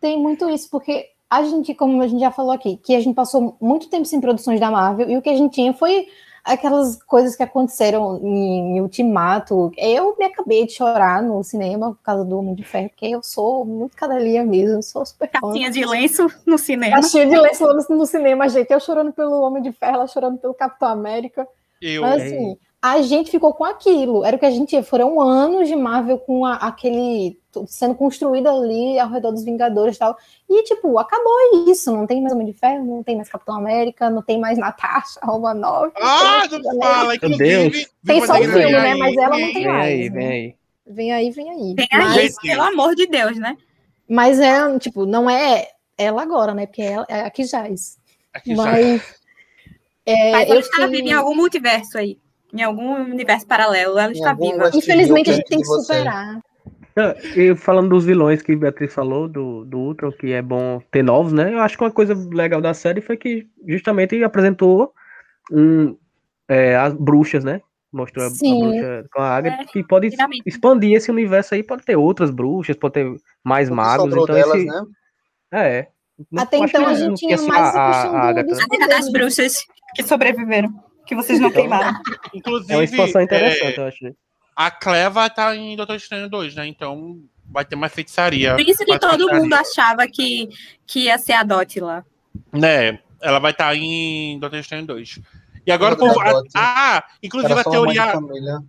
[0.00, 3.16] Tem muito isso, porque a gente, como a gente já falou aqui, que a gente
[3.16, 6.06] passou muito tempo sem produções da Marvel, e o que a gente tinha foi
[6.46, 9.72] aquelas coisas que aconteceram em, em Ultimato.
[9.76, 13.22] Eu me acabei de chorar no cinema por causa do Homem de Ferro, porque eu
[13.22, 15.40] sou muito cadelinha mesmo, eu sou super fã.
[15.40, 17.00] Cartinha de lenço no cinema.
[17.00, 18.72] Caixinha de lenço no, no cinema, gente.
[18.72, 21.46] Eu chorando pelo Homem de Ferro, ela chorando pelo Capitão América.
[21.82, 22.02] Eu.
[22.02, 22.56] Mas assim,
[22.92, 24.24] a gente ficou com aquilo.
[24.24, 24.82] Era o que a gente.
[24.82, 27.38] Foram anos de Marvel com a- aquele.
[27.68, 30.14] sendo construído ali ao redor dos Vingadores e tal.
[30.48, 31.32] E, tipo, acabou
[31.68, 31.90] isso.
[31.90, 35.18] Não tem mais Homem de Ferro, não tem mais Capitão América, não tem mais Natasha,
[35.24, 35.90] Romanoff.
[35.98, 37.38] Ah, tem não fala, Meu inclusive.
[37.70, 37.86] Deus.
[38.04, 38.92] Tem só o filme, vem né?
[38.92, 39.52] aí, Mas ela não vem.
[39.54, 39.84] tem Vem mais.
[39.86, 40.18] aí, né?
[40.18, 40.54] vem aí.
[40.88, 41.74] Vem aí, vem aí.
[41.76, 43.56] Tem Mas, aí, pelo amor de Deus, né?
[44.08, 45.66] mas é, tipo, não é
[45.98, 46.66] ela agora, né?
[46.66, 47.96] Porque ela, é a que jaz.
[48.34, 48.62] Aqui já.
[48.62, 49.02] Mas.
[50.04, 52.18] é, Mas eu ela está viva em algum multiverso aí.
[52.56, 54.70] Em algum universo paralelo, ela Em está viva.
[54.74, 56.40] Infelizmente, a gente tem que superar.
[56.96, 60.80] Não, E falando dos vilões que a Beatriz falou, do, do Ultron, que é bom
[60.90, 61.52] ter novos, né?
[61.52, 64.92] Eu acho que uma coisa legal da série foi que justamente apresentou
[65.52, 65.94] um,
[66.48, 67.60] é, as bruxas, né?
[67.92, 70.42] Mostrou a, a bruxa com a Agatha, É, que pode finalmente.
[70.46, 74.06] expandir esse universo aí, pode ter outras bruxas, pode ter mais O que magos.
[74.06, 74.82] Então delas, esse, né?
[75.52, 75.88] É.
[76.32, 79.12] Não- Até então a gente tinha só mais a- questão a dos A Liga das
[79.12, 79.58] Bruxas
[79.94, 80.72] que sobreviveram,
[81.06, 81.98] que vocês não queimaram.
[82.34, 84.04] Inclusive, É uma expansão é, interessante, eu acho.
[84.04, 84.12] né?
[84.54, 86.66] a Cleva tá em Doutor Estranho 2, né?
[86.66, 87.18] Então
[87.50, 88.54] vai ter mais feitiçaria.
[88.56, 89.42] Por isso que todo feitiçaria.
[89.42, 90.48] mundo achava que,
[90.86, 92.04] que ia ser a Dot lá.
[92.52, 92.98] Né?
[93.20, 95.20] Ela vai estar em Doutor Estranho 2.
[95.66, 96.14] E agora povo.
[96.14, 96.48] Dot.
[96.54, 98.12] Ah, inclusive Era a uma teoria.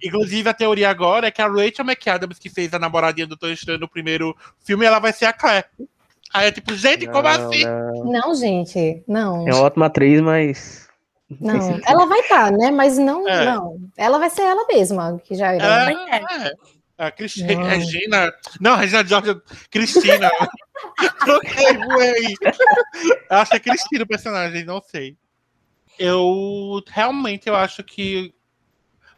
[0.04, 3.52] Inclusive, a teoria agora é que a Rachel McAdams, que fez a namoradinha do Doutor
[3.52, 4.36] Estranho no primeiro
[4.66, 5.66] filme, ela vai ser a Claire.
[6.34, 7.64] Aí é tipo, gente, como Não, assim?
[7.64, 8.12] não.
[8.12, 9.48] Não, gente, não.
[9.48, 10.87] É uma ótima atriz, mas.
[11.42, 12.72] Não, ela vai estar, né?
[12.72, 13.46] Mas não, É.
[13.46, 13.78] não.
[13.98, 15.92] Ela vai ser ela mesma, que já era.
[15.92, 16.52] Ela Pois é.
[16.98, 17.64] A Cris- Não.
[17.64, 18.34] Regina.
[18.60, 19.40] Não, Regina George.
[19.70, 20.32] Cristina.
[23.30, 25.16] Acho que é Cristina o personagem, não sei.
[26.00, 28.34] Eu realmente eu acho que.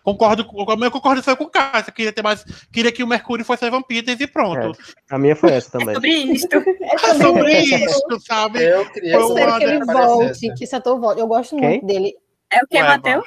[0.03, 0.69] Concordo com.
[0.71, 1.91] A minha concordação com o Cássio.
[1.93, 2.43] Queria ter mais.
[2.71, 4.77] Queria que o Mercúrio fosse a Vampires e pronto.
[5.09, 5.93] A minha foi essa É também.
[5.95, 6.55] sobre isto.
[6.57, 8.63] É sobre isso, sabe?
[8.63, 11.19] Eu queria Eu Foi espero que ele volte, que esse ator volte.
[11.19, 11.69] Eu gosto Quem?
[11.69, 12.13] muito dele.
[12.51, 13.25] É o que, Matheus?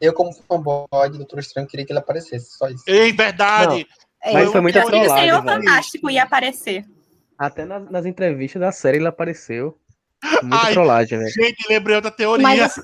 [0.00, 2.56] Eu, como fanboy do Doutor Estranho, queria que ele aparecesse.
[2.56, 2.82] Só isso.
[2.88, 3.86] Em verdade.
[4.22, 5.44] É, Mas eu- foi muita Eu queria que o trollagem, Senhor.
[5.44, 6.84] Fantástico ia aparecer.
[7.38, 9.78] Até nas, nas entrevistas da série ele apareceu.
[10.42, 11.30] Muita Ai, trollagem, velho.
[11.30, 12.42] Gente, lembrei outra teoria.
[12.42, 12.74] Mas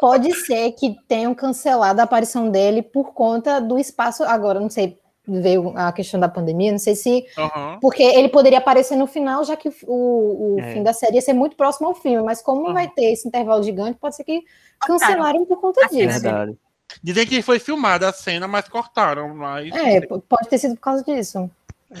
[0.00, 4.24] pode ser que tenham cancelado a aparição dele por conta do espaço.
[4.24, 4.98] Agora, não sei,
[5.28, 7.24] veio a questão da pandemia, não sei se.
[7.38, 7.78] Aham.
[7.80, 10.72] Porque ele poderia aparecer no final, já que o, o É.
[10.72, 12.22] fim da série ia ser muito próximo ao filme.
[12.24, 12.74] Mas como Uhum.
[12.74, 14.42] vai ter esse intervalo gigante, pode ser que
[14.80, 16.20] cancelaram por conta Assim, disso.
[16.20, 16.56] Verdade.
[17.02, 19.32] Dizem que foi filmada a cena, mas cortaram.
[19.34, 19.72] Mas...
[19.74, 21.48] É, pode ter sido por causa disso.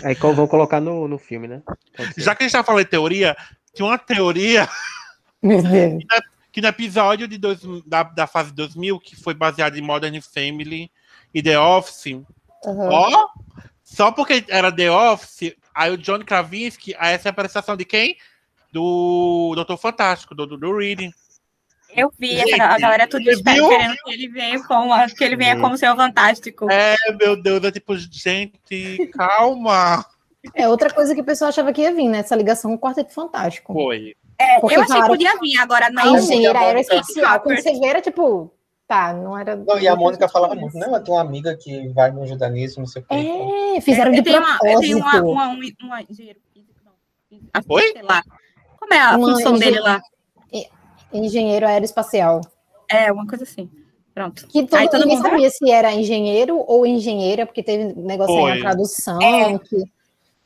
[0.02, 1.62] Aí co- vão colocar no, no filme, né?
[2.16, 3.36] Já que a gente tá falando de teoria,
[3.74, 4.68] tinha uma teoria
[5.42, 6.02] Meu Deus.
[6.52, 10.90] que no episódio de dois, da, da fase 2000, que foi baseado em Modern Family
[11.32, 12.20] e The Office,
[12.66, 12.88] Aham.
[12.90, 13.28] ó,
[13.82, 17.84] só porque era The Office, aí o John Krasinski, aí essa é a apresentação de
[17.84, 18.16] quem?
[18.72, 21.12] Do Doutor Fantástico, do, do, do Reading.
[21.96, 23.68] Eu vi Gente, a galera tudo você espera, viu?
[23.68, 25.60] querendo que ele venha como, que ele venha Uhum.
[25.60, 26.70] como seu fantástico.
[26.70, 30.06] É, meu Deus, é tipo, gente, calma.
[30.54, 32.18] É outra coisa que o pessoal achava que ia vir, né?
[32.18, 33.72] Essa ligação com o Quarteto Fantástico.
[33.72, 34.14] Foi.
[34.40, 36.16] É, Porque eu achei que podia vir, agora A não.
[36.16, 37.40] engenheira Mônica aeroespacial.
[37.40, 38.50] Quando você vê, era tipo.
[38.88, 39.54] Tá, não era.
[39.54, 42.48] Não, e a Mônica falava muito, não, eu tenho uma amiga que vai me ajudar
[42.50, 43.14] nisso, não sei o que.
[43.76, 45.24] É, fizeram de eu tenho uma, eu tenho propósito.
[45.28, 47.62] uma, uma, um- uma engenheiro físico, não.
[47.68, 47.92] Oi?
[47.92, 48.22] Sei lá.
[48.80, 50.00] Como é a Uma função engen- dele lá?
[51.12, 52.40] Engenheiro aeroespacial.
[52.88, 53.68] É, uma coisa assim.
[54.14, 54.46] Pronto.
[54.48, 58.46] Que todo, Aí todo ninguém mundo- sabia se era engenheiro ou engenheira, porque teve negócio
[58.46, 59.58] aí na tradução, É.
[59.58, 59.84] que,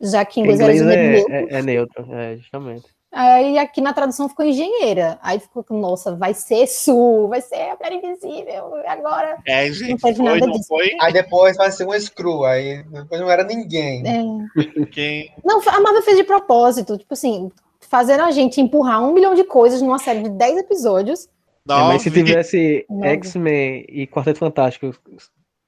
[0.01, 1.33] já que inglês era inglês engenheiro.
[1.33, 2.87] é, é, é neutro, é, justamente.
[3.15, 5.19] Aí aqui na tradução ficou engenheira.
[5.23, 8.77] Aí ficou, com, nossa, vai ser Sul, vai ser a Mulher Invisível.
[8.83, 9.39] e Agora.
[9.47, 10.67] É, gente, teve foi, nada não disso.
[10.67, 10.91] foi?
[11.01, 14.03] Aí depois vai ser um screw, aí depois não era ninguém.
[14.07, 14.87] É.
[14.87, 15.33] Quem...
[15.45, 19.45] Não, a Marvel fez de propósito, tipo assim, fazendo a gente empurrar um milhão de
[19.45, 21.29] coisas numa série de 10 episódios.
[21.69, 22.85] É, mas se tivesse.
[23.03, 24.93] X-Men e Quarteto Fantástico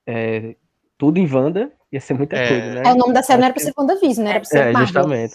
[0.06, 0.54] é,
[0.98, 2.48] tudo em Wanda, Ia ser muita É.
[2.48, 2.82] coisa, né?
[2.84, 4.30] É, o nome da série não era pra ser WandaVision, né?
[4.32, 4.86] Era pra ser É, Marvel.
[4.86, 5.34] justamente.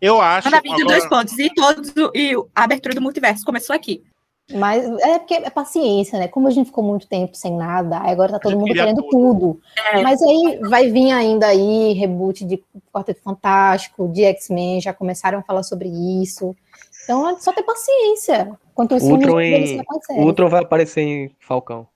[0.00, 0.46] Eu acho.
[0.48, 1.38] WandaVision, agora- dois pontos.
[1.38, 4.04] E, todos, e a abertura do multiverso começou aqui.
[4.52, 6.28] Mas é porque é paciência, né?
[6.28, 9.10] Como a gente ficou muito tempo sem nada, agora tá todo mundo querendo tudo.
[9.10, 9.60] tudo.
[9.94, 10.02] É.
[10.02, 15.42] Mas aí vai vir ainda aí reboot de Quarteto Fantástico, de X-Men, já começaram a
[15.42, 15.88] falar sobre
[16.22, 16.54] isso.
[17.04, 18.50] Então é só ter paciência.
[18.70, 19.80] Enquanto isso, Ultron em-
[20.18, 21.86] Ultron vai aparecer em Falcão.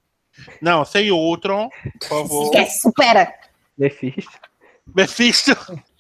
[0.63, 1.69] Não, sem Ultron,
[2.01, 2.45] por favor.
[2.45, 3.35] Esquece, supera.
[3.79, 4.39] Mephisto.
[4.95, 5.57] Mephisto.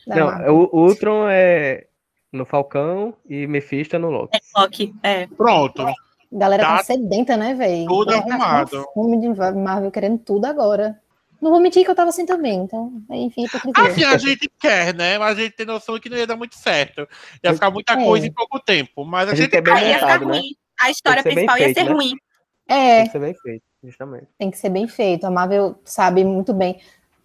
[0.06, 1.86] Não, o o Ultron é
[2.32, 4.36] no Falcão e Mephisto é no Loki.
[4.36, 4.94] É Loki.
[5.02, 5.26] É.
[5.26, 5.82] Pronto.
[5.82, 5.92] A
[6.32, 7.86] galera tá, Tá sedenta, né, velho?
[7.86, 8.84] tudo Tá arrumado.
[8.94, 10.98] Fome de Marvel querendo tudo agora.
[11.40, 13.46] Não vou mentir que eu tava assim também, então, enfim.
[13.76, 15.16] Assim, a gente quer, né?
[15.18, 17.06] Mas a gente tem noção que não ia dar muito certo.
[17.44, 18.04] Ia ficar muita É.
[18.04, 19.04] coisa em pouco tempo.
[19.04, 20.38] Mas a, A gente gente é bem Aí ia ficar montado, né?
[20.38, 20.54] ruim.
[20.80, 21.92] A história principal ia feito, ser né?
[21.92, 22.12] ruim.
[22.68, 24.26] É, Tem que ser bem feito, justamente.
[24.38, 25.24] tem que ser bem feito.
[25.26, 26.80] A Marvel sabe muito bem.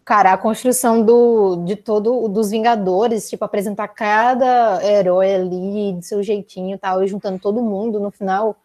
[0.06, 6.22] Cara, a construção do, de todo dos Vingadores, tipo, apresentar cada herói ali de seu
[6.22, 8.58] jeitinho e tal, e juntando todo mundo no final.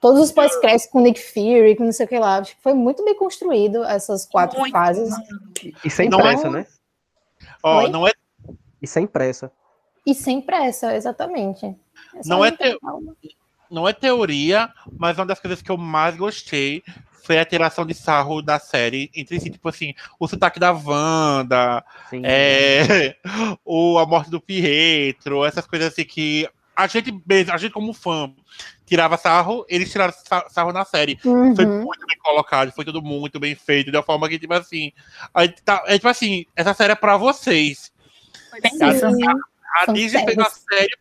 [0.00, 2.38] Todos os pós-créditos com Nick Fury, com não sei o que lá.
[2.38, 4.72] Acho que foi muito bem construído essas quatro Muito.
[4.72, 5.10] fases.
[5.84, 6.64] E- sem é- pressa, né?
[7.64, 7.88] Ó, Oi?
[7.90, 8.12] não é,
[8.80, 9.50] E sem pressa.
[10.06, 11.74] E sem pressa, exatamente.
[12.22, 13.16] só Não é calma.
[13.68, 16.84] não é teoria, mas uma das coisas que eu mais gostei
[17.28, 19.50] foi a tiração de sarro da série entre si.
[19.50, 22.22] Tipo assim, o sotaque da Wanda, Sim.
[22.24, 23.14] é,
[23.62, 27.92] o, a morte do Pietro, essas coisas assim que a gente, mesmo- a gente como
[27.92, 28.32] fã,
[28.86, 31.18] tirava sarro, eles tiraram sa- sarro na série.
[31.20, 31.30] Foi
[31.66, 31.82] Uhum.
[31.84, 34.90] muito bem colocado, foi tudo muito bem feito, de uma forma que, tipo assim,
[35.34, 37.92] a gente tá, é tipo assim, essa série é pra vocês.
[38.48, 39.22] Foi Sim.
[39.86, 40.96] A Disney fez uma série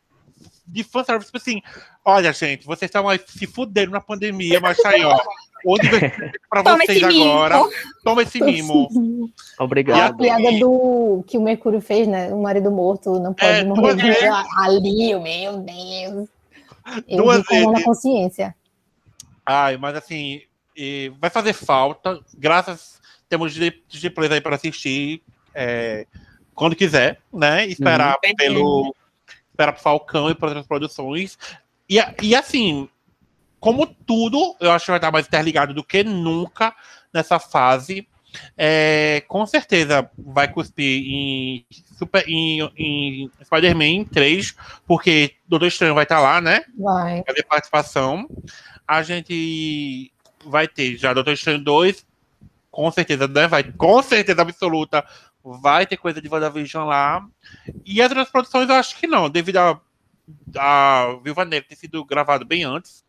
[0.67, 1.61] de fanservice, tipo assim,
[2.03, 5.17] olha, gente, vocês estão aí se fudendo na pandemia, mas tá aí, ó,
[5.65, 7.23] o divertimento pra Toma vocês mimo.
[7.31, 7.61] agora.
[8.03, 9.31] Toma esse mimo.
[9.57, 10.17] A Obrigado.
[10.17, 12.31] piada do que o Mercúrio fez, né?
[12.33, 14.23] O marido morto não pode É, morrer vezes.
[14.59, 16.29] ali, meu Deus.
[17.07, 17.85] Eu Duas a mão na vezes.
[17.85, 18.55] consciência.
[19.45, 20.41] Ai, mas assim,
[21.19, 22.99] vai fazer falta, graças,
[23.29, 25.21] temos Disney Plus aí para assistir
[25.53, 26.05] é,
[26.53, 27.65] quando quiser, né?
[27.67, 28.35] Esperar Uhum.
[28.35, 28.95] pelo
[29.51, 31.37] esperar pro Falcão e para outras produções.
[31.89, 32.87] E, a- e assim,
[33.59, 36.75] como tudo, eu acho que vai estar mais interligado do que nunca
[37.13, 38.07] nessa fase.
[38.57, 41.65] É, com certeza vai cuspir em,
[41.97, 44.55] super, em, em Spider-Man 3,
[44.85, 46.63] porque Doutor Estranho vai estar lá, né?
[46.77, 47.23] Vai.
[47.25, 48.27] fazer participação.
[48.87, 50.11] A gente
[50.45, 52.05] vai ter já Doutor Estranho 2,
[52.69, 53.47] com certeza, né?
[53.47, 55.03] Vai, com certeza absoluta,
[55.43, 57.25] vai ter coisa de WandaVision lá.
[57.85, 59.79] E as outras produções eu acho que não, devido a,
[60.57, 63.06] a Viúva Negra ter sido gravado bem antes.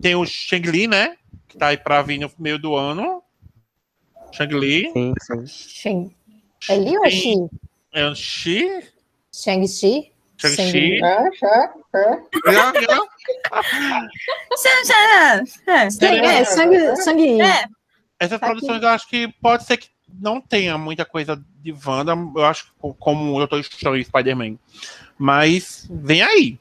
[0.00, 1.16] Tem o Shang-Li, né?
[1.48, 3.22] Que tá aí pra vir no meio do ano.
[4.32, 4.90] Shang-Li.
[4.92, 5.46] Sim, sim.
[5.46, 6.16] Shang...
[6.68, 7.34] É Li ou é Xi?
[7.92, 8.68] É o Shi.
[9.32, 10.12] Shang-Chi?
[10.36, 11.00] Shang-Chi.
[11.02, 11.28] É,
[11.96, 12.22] É.
[15.90, 17.40] Shang- É, Shang- Shang-Chi.
[17.40, 17.64] É.
[18.20, 19.88] Essas Tá produções eu acho que pode ser que
[20.20, 24.56] não tenha muita coisa de Wanda, eu acho como eu tô estranho e Spider-Man.
[25.16, 26.58] Mas vem aí.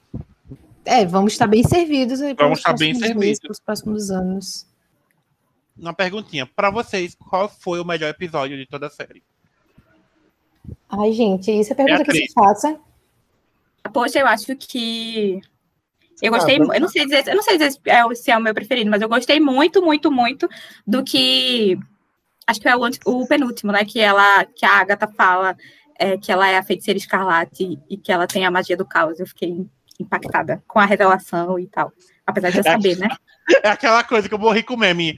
[0.88, 3.40] É, vamos estar bem servidos aí Vamos estar bem servidos.
[3.40, 4.66] pelos próximos anos.
[5.78, 6.46] Uma perguntinha.
[6.46, 9.22] Pra vocês, qual foi o melhor episódio de toda a série?
[10.90, 12.28] Ai, gente, isso é pergunta que Beatriz.
[12.30, 12.80] se faça.
[13.94, 15.40] Poxa, eu acho que.
[16.22, 18.16] Eu gostei, Ah, mu- eu não sei dizer, eu não sei dizer se é, o-
[18.16, 20.50] se é o meu preferido, mas eu gostei muito, muito, muito
[20.86, 21.78] do que
[22.48, 23.86] acho que é o, o penúltimo, né?
[23.86, 25.56] Que ela, que a Agatha fala
[26.00, 29.20] é, que ela é a feiticeira escarlate e que ela tem a magia do caos.
[29.20, 29.66] Eu fiquei
[30.00, 31.92] impactada com a revelação e tal.
[32.26, 33.08] Apesar de eu saber, né?
[33.64, 35.18] É aquela coisa que eu morri com o meme.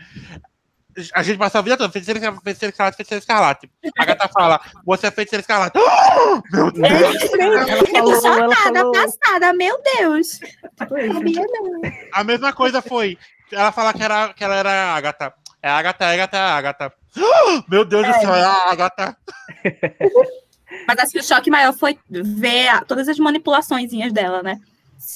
[1.15, 3.71] A gente passa a vida toda, feiticeira, escarlate, feiticeira escarlate, feiticeira escarlate.
[3.97, 5.79] A gata fala, você é feiticeira escarlate.
[6.53, 7.33] Meu Deus!
[7.39, 8.91] Ela falou, ela Chocada, falou.
[8.91, 10.39] passada, meu Deus!
[10.79, 11.81] Não.
[12.13, 13.17] A mesma coisa foi.
[13.51, 15.33] Ela fala que, era, que ela era a Agatha.
[15.61, 16.93] É a Agatha, é a Agatha, é a Agatha.
[17.67, 19.17] Meu Deus do céu, é a Agatha.
[20.87, 24.59] Mas acho que o choque maior foi ver a- todas as manipulaçõezinhas dela, né?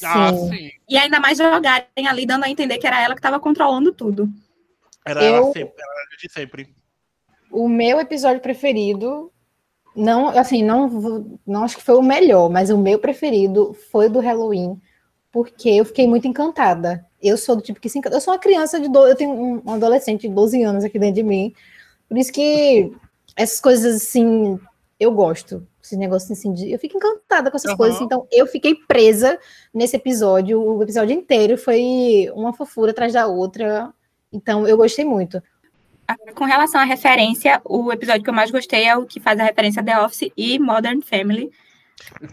[0.03, 0.49] Ah, Sim.
[0.49, 0.69] sim.
[0.89, 4.29] E ainda mais jogarem ali, dando a entender que era ela que estava controlando tudo.
[5.05, 6.75] Era Eu- ela sempre, era ela de sempre.
[7.51, 9.31] O meu episódio preferido,
[9.95, 14.09] não, assim, não, não acho que foi o melhor, mas o meu preferido foi o
[14.09, 14.81] do Halloween,
[15.31, 17.05] porque eu fiquei muito encantada.
[17.21, 18.15] Eu sou do tipo que se encanta.
[18.15, 18.87] Eu sou uma criança de.
[18.89, 19.05] Do...
[19.07, 21.53] Eu tenho um um adolescente de 12 anos aqui dentro de mim.
[22.09, 22.91] Por isso que
[23.35, 24.59] essas coisas assim,
[25.03, 25.67] eu gosto.
[25.81, 26.71] Esse negócio assim de.
[26.71, 27.77] Eu fico encantada com essas Aham.
[27.77, 28.01] coisas.
[28.01, 29.37] Então, eu fiquei presa
[29.73, 30.61] nesse episódio.
[30.61, 33.93] O episódio inteiro foi uma fofura atrás da outra.
[34.31, 35.41] Então, eu gostei muito.
[36.35, 39.43] Com relação à referência, o episódio que eu mais gostei é o que faz a
[39.43, 41.51] referência a The Office e Modern Family,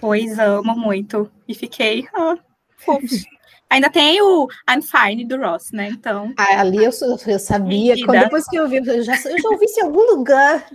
[0.01, 1.31] pois amo muito.
[1.47, 2.37] E fiquei, ah,
[2.77, 3.25] fofos.
[3.71, 5.89] Ainda tem o I'm Fine do Ross, né?
[5.91, 6.35] Então.
[6.37, 6.91] Ah, ali eu,
[7.27, 7.95] eu sabia.
[8.05, 10.69] Quando, depois que eu vi, eu já, eu já ouvi isso em algum lugar.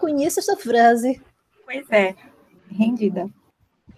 [0.00, 1.20] Conheço essa frase.
[1.66, 2.14] Pois é,
[2.70, 3.28] rendida.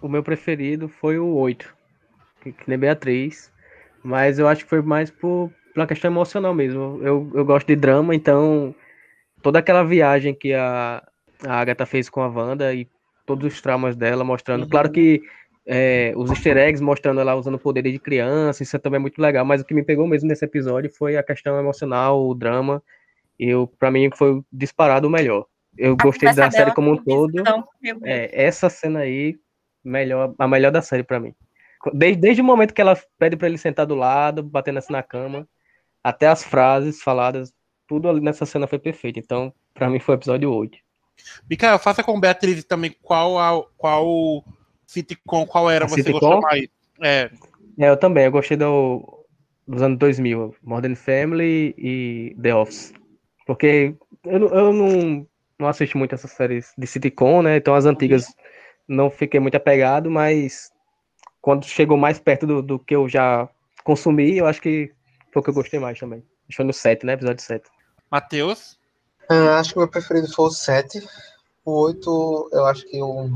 [0.00, 1.72] O meu preferido foi o 8,
[2.42, 3.52] que, que nem Beatriz.
[4.02, 6.98] Mas eu acho que foi mais por, uma questão emocional mesmo.
[7.02, 8.74] Eu, eu gosto de drama, então
[9.40, 11.06] toda aquela viagem que a,
[11.46, 12.88] a Agatha fez com a Wanda e
[13.24, 14.64] todos os traumas dela, mostrando.
[14.64, 14.68] Uhum.
[14.68, 15.22] Claro que
[15.64, 19.22] é, os easter eggs mostrando ela usando o poder de criança, isso também é muito
[19.22, 22.82] legal, mas o que me pegou mesmo nesse episódio foi a questão emocional, o drama,
[23.38, 25.46] e eu, pra mim foi disparado o melhor.
[25.76, 27.42] Eu a gostei da série como um todo.
[28.04, 29.38] É, essa cena aí,
[29.84, 31.34] melhor, a melhor da série para mim.
[31.92, 35.02] Desde, desde o momento que ela pede para ele sentar do lado, batendo assim na
[35.02, 35.48] cama,
[36.02, 37.52] até as frases faladas,
[37.88, 39.18] tudo ali nessa cena foi perfeito.
[39.18, 40.78] Então, para mim foi o episódio 8.
[41.48, 44.44] Mikael, faça com Beatriz também qual, a, qual
[44.86, 46.18] sitcom, qual era a você sitcom?
[46.18, 46.68] gostou mais?
[47.00, 47.30] É.
[47.78, 49.26] é, eu também, eu gostei do,
[49.66, 52.92] dos anos 2000, Modern Family e The Office.
[53.46, 53.94] Porque
[54.24, 55.26] eu, eu não,
[55.62, 57.56] não assisto muito essas séries de sitcom, né?
[57.56, 58.26] Então as antigas
[58.86, 60.70] não fiquei muito apegado, mas
[61.40, 63.48] quando chegou mais perto do, do que eu já
[63.84, 64.92] consumi, eu acho que
[65.32, 66.18] foi o que eu gostei mais também.
[66.18, 67.14] Acho que foi no 7, né?
[67.14, 67.70] Episódio 7.
[68.10, 68.78] Matheus?
[69.30, 71.08] Uh, acho que o meu preferido foi o 7.
[71.64, 73.30] O 8, eu acho que eu,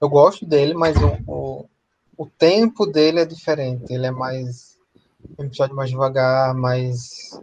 [0.00, 1.68] eu gosto dele, mas o, o,
[2.16, 3.92] o tempo dele é diferente.
[3.92, 4.76] Ele é mais.
[5.38, 7.38] Um episódio mais devagar, mais.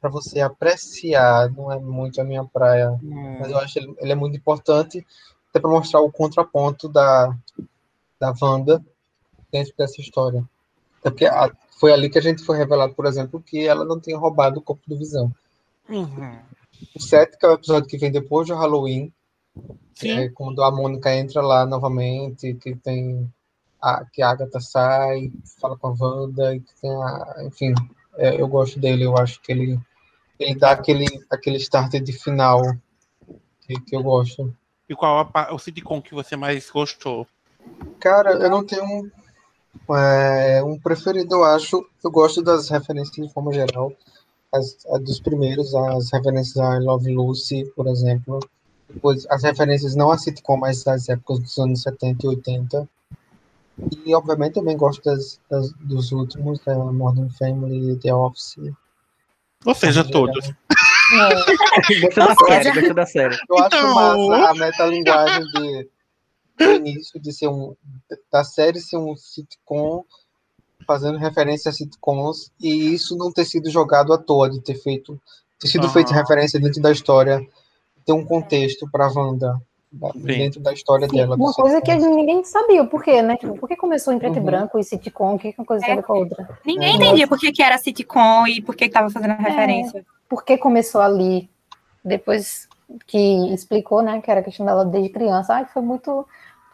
[0.00, 1.50] Para você apreciar.
[1.52, 2.90] Não é muito a minha praia.
[3.02, 3.38] Hum.
[3.40, 5.04] Mas eu acho ele, ele é muito importante,
[5.50, 7.34] até para mostrar o contraponto da,
[8.18, 8.84] da Wanda
[9.50, 10.44] dentro dessa história.
[11.02, 14.18] Porque a, foi ali que a gente foi revelado, por exemplo, que ela não tinha
[14.18, 15.32] roubado o corpo do Visão.
[15.88, 16.38] Uhum.
[16.94, 19.12] O 7, que é o episódio que vem depois do Halloween,
[20.02, 23.30] é quando a Mônica entra lá novamente, que tem
[23.80, 25.30] a, que a Agatha sai,
[25.60, 27.74] fala com a Wanda, e que tem a, enfim,
[28.16, 29.78] é, eu gosto dele, eu acho que ele,
[30.38, 32.60] ele dá aquele, aquele starter de final
[33.66, 34.54] que, que eu gosto.
[34.88, 37.26] E qual a, o sitcom que você mais gostou?
[37.98, 41.86] Cara, eu não tenho um, é, um preferido, eu acho.
[42.02, 43.92] Eu gosto das referências de forma geral
[44.54, 48.38] as, as dos primeiros, as referências a Love Lucy, por exemplo.
[48.88, 52.88] Depois, as referências não a sitcom, mas das épocas dos anos 70 e 80.
[54.06, 58.56] E, obviamente, também gosto das, das dos últimos, da Modern Family, The Office.
[59.64, 60.48] Ou seja, todos.
[60.48, 62.04] É.
[62.14, 63.36] Gosta da série, gosta da série.
[63.48, 63.94] Eu acho então...
[63.94, 65.88] massa a metalinguagem de,
[66.58, 67.76] do início de ser um
[68.32, 70.04] da série ser um sitcom
[70.86, 75.20] fazendo referência a sitcoms e isso não ter sido jogado à toa, de ter feito
[75.58, 75.92] ter sido uhum.
[75.92, 77.40] feito referência dentro da história,
[78.04, 79.60] ter um contexto para Wanda
[80.16, 81.36] dentro da história Sim, dela.
[81.36, 83.36] Uma coisa que ninguém sabia o porquê, né?
[83.36, 84.42] Tipo, por que começou em preto uhum.
[84.42, 85.34] e branco e sitcom?
[85.34, 86.02] O que uma coisa é.
[86.02, 86.58] com a outra?
[86.64, 86.96] Ninguém é.
[86.96, 89.42] entendia por que, que era sitcom e por que estava fazendo a é.
[89.42, 89.98] referência.
[89.98, 90.04] É.
[90.28, 91.48] Por que começou ali?
[92.04, 92.68] Depois
[93.06, 95.54] que explicou, né, que era questão dela desde criança.
[95.54, 96.26] Ai, foi muito.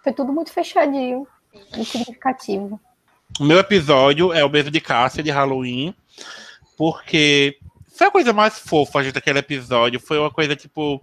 [0.02, 2.80] Foi tudo muito fechadinho, muito significativo.
[3.38, 5.94] O meu episódio é o mesmo de Cássia de Halloween,
[6.76, 7.58] porque
[8.00, 10.00] foi a coisa mais fofa gente, daquele episódio.
[10.00, 11.00] Foi uma coisa tipo.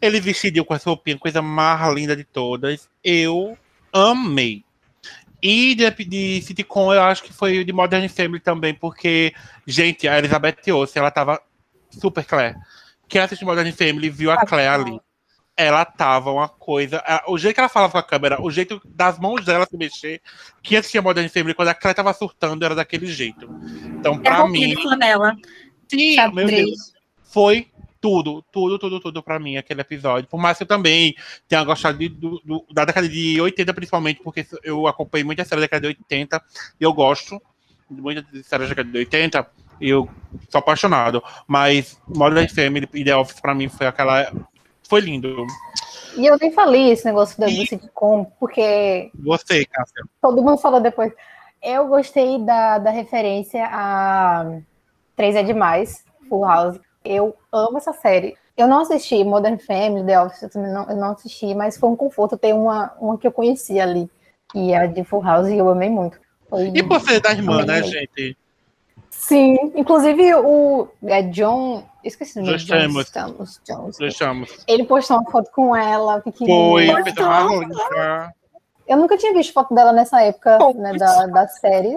[0.00, 2.88] Ele vestido com essa roupinha, coisa mais linda de todas.
[3.02, 3.56] Eu
[3.92, 4.64] amei.
[5.42, 9.32] E de, de sitcom, eu acho que foi de Modern Family também, porque,
[9.66, 11.40] gente, a Elizabeth Olsen, ela tava
[11.90, 12.56] super Claire.
[13.08, 15.00] Quem assistiu Modern Family viu a Claire ali
[15.56, 17.02] ela tava uma coisa.
[17.26, 20.20] O jeito que ela falava com a câmera, o jeito das mãos dela se mexer,
[20.62, 23.48] que antes tinha Modern Family, quando a Claire tava surtando, era daquele jeito.
[23.98, 24.74] Então, pra é mim.
[25.88, 26.92] Sim, meu Deus.
[27.22, 27.68] Foi
[28.06, 30.28] tudo, tudo, tudo, tudo pra mim, aquele episódio.
[30.30, 31.16] Por mais que eu também
[31.48, 35.60] tenha gostado de, do, do, da década de 80, principalmente, porque eu acompanhei muita série
[35.60, 36.42] da década de 80
[36.80, 37.42] e eu gosto
[37.90, 39.50] de muitas séries da década de 80
[39.80, 40.08] eu
[40.48, 41.20] sou apaixonado.
[41.48, 44.32] Mas Modern Family e The Office pra mim foi aquela
[44.88, 45.44] foi lindo.
[46.16, 47.66] E eu nem falei esse negócio da e...
[47.66, 49.10] sitcom, porque.
[49.16, 50.04] Você, Cássia.
[50.22, 51.12] Todo mundo falou depois.
[51.60, 54.60] Eu gostei da, da referência a
[55.16, 56.85] Três é Demais, Full House.
[57.06, 58.36] Eu amo essa série.
[58.56, 61.90] Eu não assisti Modern Family, The Office, eu, também não, eu não assisti, mas foi
[61.90, 64.10] um conforto ter uma, uma que eu conheci ali,
[64.50, 66.18] que é a de Full House, e eu amei muito.
[66.48, 68.36] Foi e você da irmã, né, gente?
[69.10, 72.56] Sim, inclusive o é John, esqueci o nome.
[72.58, 73.96] John Stamos, Jones.
[74.16, 74.64] Jones.
[74.66, 76.86] Ele postou uma foto com ela, Foi,
[78.86, 81.96] eu nunca tinha visto foto dela nessa época né, da, da série.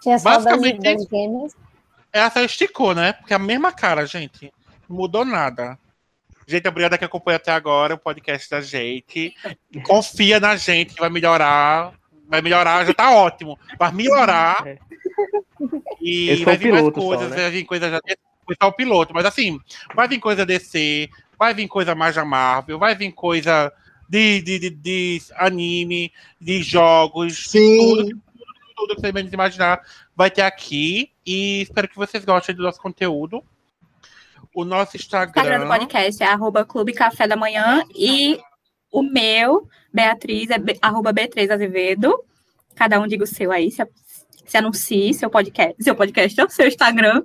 [0.00, 1.54] Tinha só das, das games.
[2.12, 3.12] Ela só esticou, né?
[3.12, 4.52] Porque é a mesma cara, gente.
[4.88, 5.78] Não mudou nada.
[6.46, 9.34] Gente, obrigada que acompanha até agora o podcast da gente.
[9.84, 11.92] Confia na gente que vai melhorar.
[12.28, 13.58] Vai melhorar, já tá ótimo.
[13.78, 14.66] Vai melhorar.
[14.66, 14.78] É.
[16.00, 17.36] E Esse vai vir mais piloto só, coisas, né?
[17.36, 18.00] vai vir coisa já.
[18.44, 19.60] Foi só o piloto, mas assim,
[19.94, 21.08] vai vir coisa DC,
[21.38, 23.72] vai vir coisa mais da Marvel, vai vir coisa
[24.08, 28.20] de, de, de, de anime, de jogos, Sim, tudo
[28.88, 29.80] que você menos imaginar
[30.14, 31.10] vai ter aqui.
[31.26, 33.42] E espero que vocês gostem do nosso conteúdo.
[34.54, 35.68] O nosso Instagram do Instagram.
[35.68, 38.40] podcast é arroba Clube Café da Manhã e
[38.90, 42.24] o meu, Beatriz, é arroba B3 Azevedo.
[42.74, 43.86] Cada um diga o seu aí, se,
[44.44, 47.24] se anuncie seu podcast, seu podcast, o seu Instagram.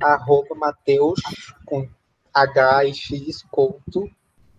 [0.00, 1.20] arroba Mateus
[1.66, 1.88] com
[2.32, 4.08] H e X Couto.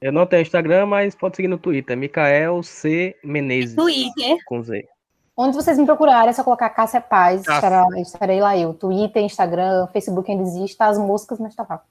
[0.01, 1.95] Eu não tenho Instagram, mas pode seguir no Twitter.
[1.97, 3.15] Micael C.
[3.23, 3.75] Menezes.
[3.75, 4.87] Twitter, Com Z.
[5.35, 7.67] Onde vocês me procurarem, é só colocar Cássia Paz, Cássia.
[7.67, 8.73] estará- estarei lá eu.
[8.73, 11.81] Twitter, Instagram, Facebook ainda existe, tá as músicas, mas tá lá.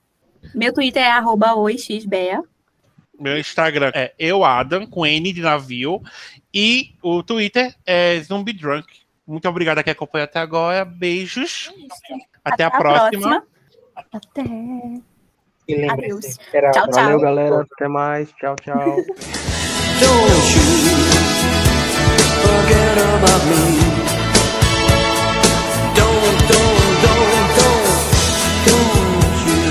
[0.53, 2.41] meu Twitter é arroba oixbea.
[3.19, 6.01] Meu Instagram é euadam, com N de navio.
[6.53, 8.87] E o Twitter é Zumbi Drunk.
[9.27, 10.85] Muito obrigado a quem acompanhou até agora.
[10.85, 11.71] Beijos.
[12.43, 13.43] Até, a, próxima.
[14.11, 14.43] Até.
[15.69, 17.03] E lembre-se, era Tchau, tchau.
[17.03, 17.61] Valeu, galera.
[17.61, 18.31] Até mais.
[18.39, 18.73] Tchau, tchau.
[18.73, 19.03] Don't you
[22.41, 23.77] forget about me.
[25.93, 27.85] Don't, don't, don't, don't,
[28.65, 29.61] don't you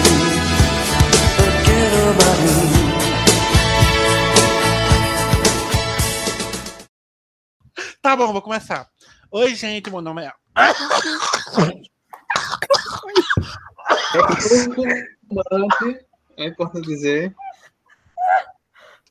[1.34, 2.54] forget about me.
[8.00, 8.86] Tá bom, vou começar.
[9.32, 10.32] Oi, gente, meu nome é.
[15.30, 16.06] Mante,
[16.36, 17.34] é importante dizer.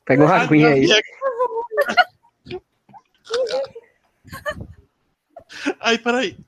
[0.04, 0.86] Pega uma aguinha aí.
[5.80, 6.38] Ai, peraí.